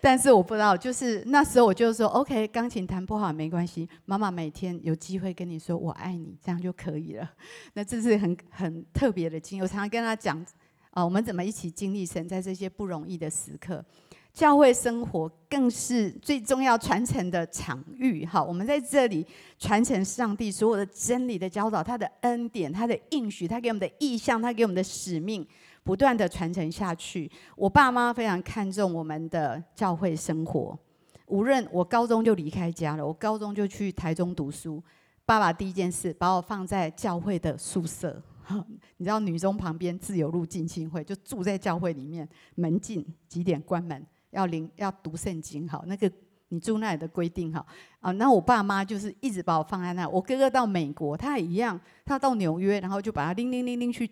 [0.00, 7.30] 但是我不知道，就是那时候我就说：“OK，钢琴弹不好没关系，妈妈每天有机会跟你说我爱你，这样就可以了。
[7.74, 9.62] ”那这是很很特别的经历。
[9.62, 10.44] 我常常跟他讲
[10.90, 13.84] 啊，我们怎么一起经历神在这些不容易的时刻。
[14.32, 18.24] 教会生活更是最重要传承的场域。
[18.24, 19.26] 好，我们在这里
[19.58, 25.44] 传承上帝所有的真理的教导，他的恩典，他的应许，他给我们的意向，他给我们的使命，
[25.82, 27.30] 不断的传承下去。
[27.56, 30.78] 我爸妈非常看重我们的教会生活。
[31.26, 34.82] 无论我高中就离开家了，我高中就去台中读书。
[35.24, 38.20] 爸爸第一件事把我放在教会的宿舍，
[38.96, 44.04] 你知道女中旁边自由路浸信会，就住在教会里面，门禁几点关门。
[44.30, 46.10] 要灵要读圣经好，那个
[46.48, 47.64] 你住那里的规定好
[48.00, 48.10] 啊。
[48.12, 50.08] 那我爸妈就是一直把我放在那。
[50.08, 54.10] 我哥哥到美国，他也一样，他到纽约，然后就把他拎拎拎拎去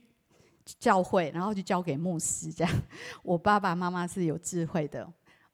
[0.79, 2.73] 教会，然后就交给牧师这样。
[3.23, 5.11] 我爸爸妈妈是有智慧的，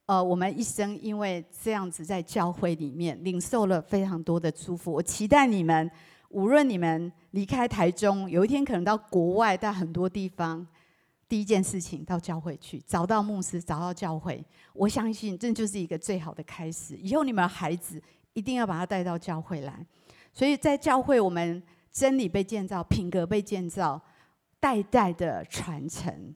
[0.06, 4.92] 呃，我们一生因为这样子在教会里面领受了非常多的祝福。
[4.92, 5.90] 我期待你们，
[6.30, 10.66] 无论你们离开台中，有一天可能到国外，到很多地方。
[11.26, 14.44] 第一件事情到教会去，找到牧师，找到教会。
[14.74, 16.96] 我相信这就是一个最好的开始。
[16.96, 18.00] 以后你们孩子
[18.34, 19.84] 一定要把他带到教会来。
[20.32, 21.60] 所以在教会，我们
[21.90, 24.00] 真理被建造，品格被建造，
[24.64, 26.34] 代代的传承。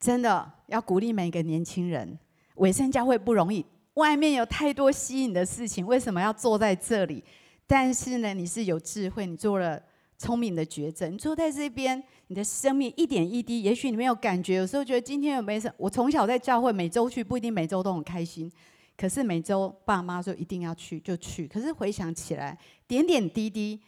[0.00, 2.18] 真的要鼓励每个年轻人，
[2.56, 7.22] 委身教会不容易，外面有太多吸引的事情，为什么要坐在这里？
[7.68, 9.80] 但是呢，你是有智慧，你做了。
[10.16, 15.74] 聪明的抉择，你坐在这边，你的生命一点一滴，也许你没有感觉，有时候觉得今天有没什么。
[15.76, 18.50] 我从小在教会，每周去不一定每周都很开心，
[18.96, 21.48] 可是每周爸妈说一定要去就去。
[21.48, 22.56] 可是回想起来，
[22.86, 23.80] 点点滴滴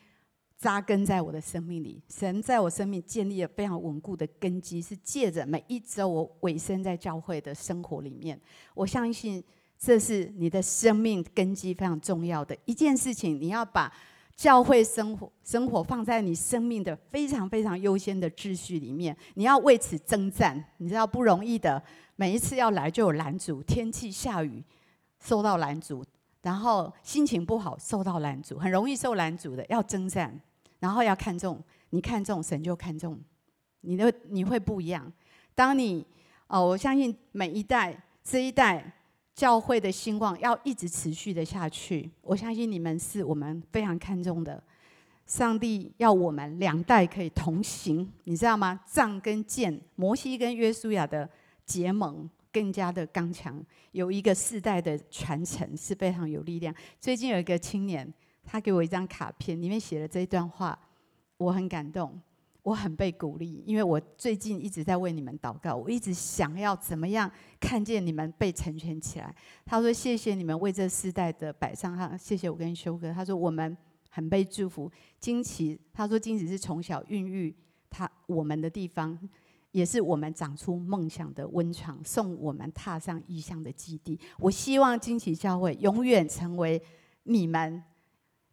[0.58, 8.40] 扎根在我的生命里，神在我生命建立了非常稳固的根基，是借着每一周我委身在教会的生活里面。
[8.74, 9.42] 我相信
[9.78, 13.92] 这是你的生命根基非常重要的一件事情，你要把。
[14.36, 21.82] 教会生活，生活放在你生命的非常非常优先的秩序里面，你要为此征战，你知道不容易的。
[22.16, 24.62] 每一次要来就有拦阻，天气下雨
[25.20, 26.04] 受到拦阻，
[26.46, 30.40] 然后心情不好受到拦阻，很容易受拦阻的，要征战，
[30.78, 33.18] 然后要看重，你看重神就看重，
[33.80, 35.12] 你的你会不一样。
[35.56, 36.06] 当你
[36.46, 38.92] 哦，我相信每一代这一代。
[39.36, 44.62] 教会的兴旺要一直持续的下去，我相信你们是我们非常看重的。
[45.26, 48.80] 上帝要我们两代可以同行，你知道吗？
[48.86, 51.28] 杖跟剑，摩西跟约书亚的
[51.66, 52.26] 结盟
[52.56, 56.74] 更加的刚强，有一个世代的传承是非常有力量。
[56.98, 58.10] 最近有一个青年，
[58.42, 60.78] 他给我一张卡片，里面写了这一段话，
[61.36, 62.18] 我很感动，
[62.62, 67.30] 我很被鼓励，因为我最近一直在为你们祷告，我一直想要怎么样
[67.60, 69.36] 看见你们被成全起来。
[69.66, 73.76] 他说：“谢谢你们为这世代的摆上，哈，谢谢我跟修哥。”他说：“我们
[74.08, 74.90] 很被祝福。”
[75.20, 77.54] 惊奇，他说：“惊奇是从小孕育
[77.90, 79.18] 他我们的地方。”
[79.76, 84.18] 也是我们长出梦想的温床，送我们踏上异乡的基地。
[84.38, 86.80] 我希望惊奇教会永远成为
[87.24, 87.82] 你们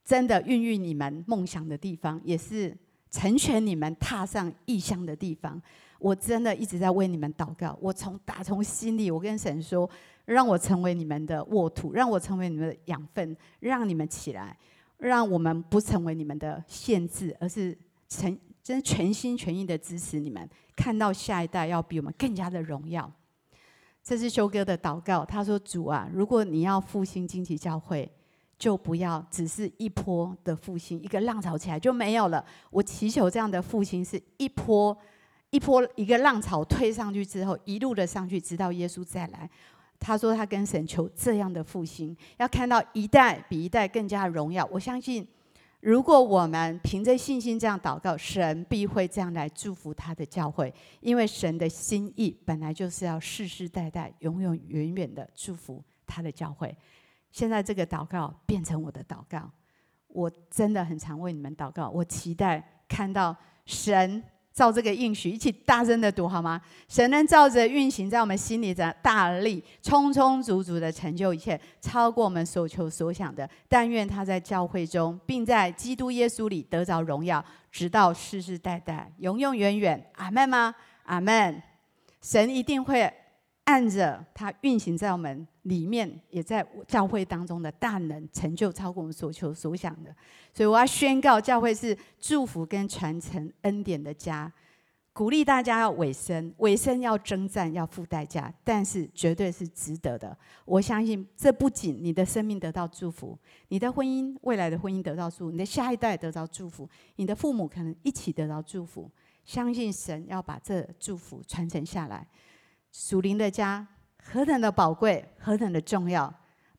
[0.03, 2.77] 真的孕育你们梦想的地方，也是
[3.09, 5.61] 成全你们踏上异乡的地方。
[5.97, 7.79] 我真的一直在为你们祷告。
[7.81, 9.89] 我从打从心里，我跟神说，
[10.25, 14.57] 让我成为你们的沃土，让我成为你们的养分，让你们起来，
[14.97, 17.77] 让我们不成为你们的限制，而是
[18.21, 18.37] 成。
[18.63, 23.11] 真全心全意的支持你们，看到下一代要比我们更加的荣耀。
[24.01, 25.25] 这是修哥的祷告。
[25.25, 28.09] 他说：“主啊，如果你要复兴惊奇教会，
[28.57, 32.45] 就不要只是一波的复兴，一个浪潮起来就没有了。
[32.69, 34.97] 我祈求这样的复兴是一波
[35.49, 39.49] 一波一个浪潮推上去之后，一路的上去，直到耶稣再来。”
[39.99, 45.27] 他说：“他跟神求这样的复兴，要看到一代比一代更加荣耀。”我相信。
[45.83, 56.73] 如果我们凭着信心这样祷告，神必会这样来祝福他的教会，因为神的心意本来就是要世世代代、永永远远的祝福他的教会。
[57.31, 59.51] 现在这个祷告变成我的祷告，
[60.07, 64.23] 我真的很常为你们祷告，我期待看到神。
[64.53, 66.61] 照这个应许，一起大声的读好吗？
[66.87, 73.49] 神能照着运行在我们心里的大力，充充足足的成就一切，超过我们所求所想的。
[73.67, 80.11] 但愿他在教会中，并在基督耶稣里得着荣耀，直到世世代代，永永远远。
[80.17, 80.75] 阿门吗？
[81.05, 81.61] 阿门。
[82.21, 83.11] 神一定会。
[83.65, 90.13] 按着他运行在我们里面，也在教会当中的大能成就，超过我们所求所想的。
[90.53, 94.51] 所以我要宣告，教会是祝福跟传承恩典的家，
[95.13, 100.37] 鼓励大家要委身，委身要征战，要付代价，但是绝对是值得的。
[100.65, 103.37] 我相信，这不仅你的生命得到祝福，
[103.69, 109.09] 你的婚姻未来的婚姻得到祝福，你的下一代得到祝福，你的父母可能一起得到祝福。
[109.45, 112.27] 相信神要把这祝福传承下来。
[112.93, 113.85] 属灵的家
[114.23, 116.31] 何等的宝贵，何等的重要，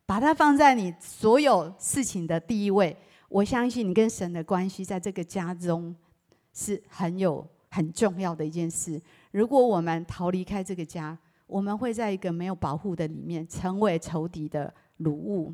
[0.07, 2.97] 把它放在你所有事情的第一位。
[3.29, 5.95] 我相信你跟神的关系在这个家中
[6.53, 9.03] 是很有很重要的一件事。
[9.33, 15.53] 如果我们逃离开这个家，我们会在一个没有保护的里面，成为仇敌的掳物。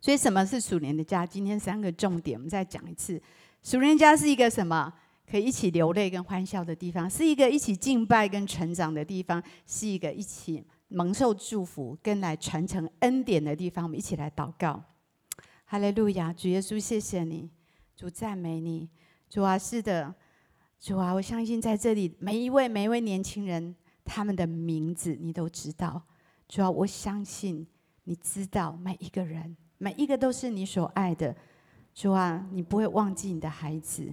[0.00, 1.24] 所以，什么是属灵的家？
[1.24, 3.22] 今天三个重点，我们再讲一次。
[3.62, 4.92] 属灵家是一个什么？
[5.32, 13.86] 可以一起流泪跟欢笑的地方，是一个一起敬拜跟成长的地方，是一个一起蒙受祝福跟来传承恩典的地方。
[13.86, 14.84] 我们一起来祷告，
[15.64, 16.34] 哈利路亚！
[16.34, 17.48] 主耶稣，谢谢你，
[17.96, 18.90] 主赞美你，
[19.30, 20.14] 主啊，是的，
[20.78, 23.74] 主啊，我相信在这里每一位每一位年轻人，
[24.04, 26.02] 他们的名字你都知道。
[26.46, 27.66] 主啊，我相信
[28.04, 31.34] 你知道每一个人，每一个都是你所爱的。
[31.94, 34.12] 主啊，你不会忘记你的孩子。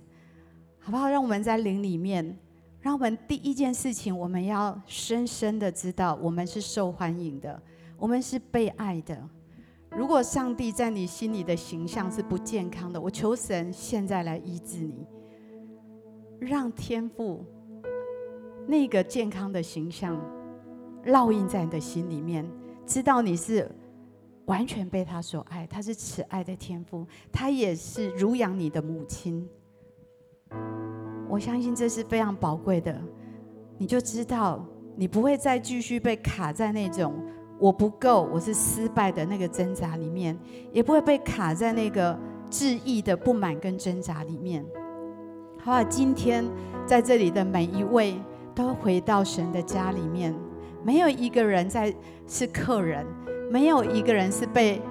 [0.89, 1.07] 好不好？
[1.07, 2.35] 让我们在灵里面，
[2.81, 7.61] 让我们第一件事情，我们要深深的知道，我们是受欢迎的，
[7.95, 9.15] 我们是被爱的。
[9.91, 15.05] 如果上帝在你心里的形象是不健康的，我求神现在来医治你，
[16.39, 17.45] 让天父
[18.65, 20.19] 那个健康的形象
[21.05, 22.43] 烙印在你的心里面，
[22.87, 23.69] 知道你是
[24.45, 29.47] 完全被他所爱，他是慈爱的天父，他也是乳养你的母亲。
[31.27, 32.99] 我相信这是非常宝贵的，
[33.77, 37.13] 你就知道你不会再继续被卡在那种
[37.59, 40.37] 我不够、我是失败的那个挣扎里面，
[40.71, 42.17] 也不会被卡在那个
[42.49, 44.65] 质疑的不满跟挣扎里面。
[45.61, 46.43] 好啊，今天
[46.85, 48.19] 在这里的每一位
[48.55, 50.33] 都回到神的家里面，
[50.83, 51.93] 没有一个人在
[52.27, 53.05] 是客人，
[53.51, 54.81] 没有一个人是被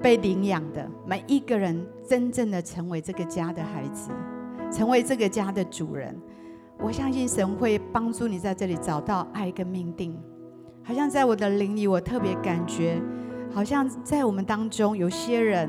[0.00, 4.10] 被领养的，每一个人真正的成为这个家的孩子。
[4.70, 6.16] 成为这个家的主人，
[6.78, 10.16] 我相信神会帮助你在这里找到爱跟命定。
[10.82, 13.00] 好像在我的灵里，我特别感觉，
[13.52, 15.68] 好像在我们当中有些人，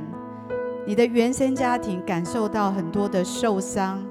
[0.85, 4.03] 你的原生家庭感受到很多的受伤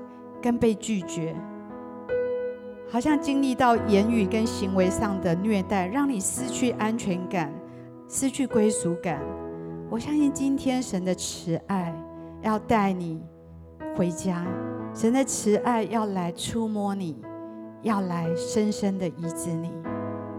[0.42, 1.34] 跟被拒绝，
[2.90, 7.52] 好像经历到言语跟行为上的虐待，让你失去安全感，
[8.08, 9.20] 失去归属感。
[9.88, 11.94] 我相信今天神的慈爱
[12.42, 13.22] 要带你
[13.96, 14.46] 回家。
[14.92, 17.16] 神的慈爱要来触摸你，
[17.82, 19.72] 要来深深的医治你。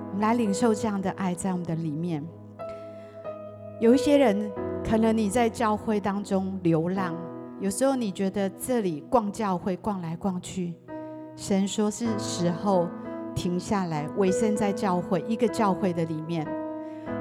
[0.09, 2.23] 我们来领受这样的爱在我们的里面。
[3.79, 4.51] 有一些人
[4.83, 7.15] 可能你在教会当中流浪，
[7.59, 10.75] 有时候你觉得这里逛教会逛来逛去，
[11.35, 12.87] 神说是时候
[13.33, 16.45] 停下来，委身在教会一个教会的里面。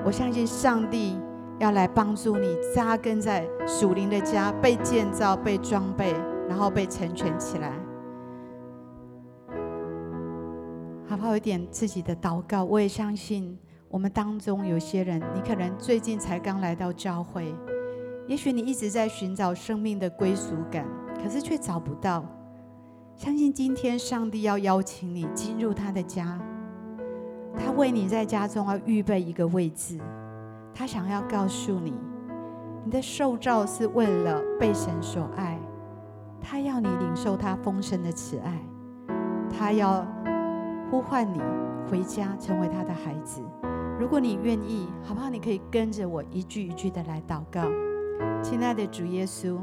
[0.05, 1.17] 我相信上帝
[1.59, 6.13] 要来帮助你扎根在属灵的家，被建造、被装备，
[6.51, 7.71] 然后被成全起来。
[11.07, 11.33] 好不好？
[11.33, 13.57] 有点自己的祷告，我也相信。
[13.89, 17.55] 我们当中有些人，你可能最近才刚来到教会，
[18.29, 20.87] 也许你一直在寻找生命的归属感，
[21.21, 22.25] 可是却找不到。
[23.17, 26.41] 相信今天上帝要邀请你进入他的家，
[27.59, 29.99] 他为你在家中要预备一个位置，
[30.73, 31.93] 他想要告诉你，
[32.85, 35.59] 你的受造是为了被神所爱，
[36.43, 38.61] 他要你领受他丰盛的慈爱，
[39.49, 40.07] 他要
[40.91, 41.41] 呼唤你
[41.89, 43.43] 回家，成为他的孩子。
[43.99, 45.29] 如果你愿意，好不好？
[45.29, 47.61] 你可以跟着我一句一句的来祷告。
[48.43, 49.59] 亲爱的主耶稣，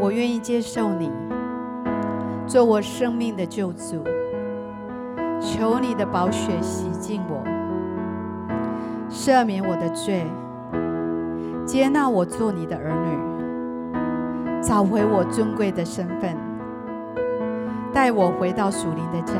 [0.00, 1.10] 我愿意接受你
[2.46, 4.02] 做我生命的救主，
[5.40, 7.42] 求你的宝血洗净我，
[9.08, 10.26] 赦免我的罪，
[11.64, 13.35] 接纳我做你的儿女，
[14.62, 16.36] 找回我尊贵的身份，
[17.92, 19.34] 带我回到属灵的家，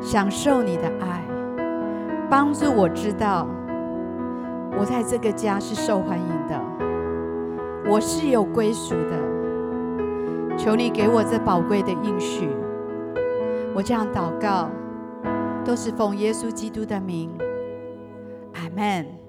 [0.00, 1.22] 享受你的爱。
[2.28, 3.46] 帮助我知道，
[4.78, 6.60] 我在这个家是受欢迎的，
[7.88, 10.56] 我是有归属的。
[10.56, 12.48] 求你给我这宝贵的应许。
[13.74, 14.70] 我这样祷告，
[15.64, 17.30] 都是奉耶稣基督的名。
[18.54, 19.25] 阿门。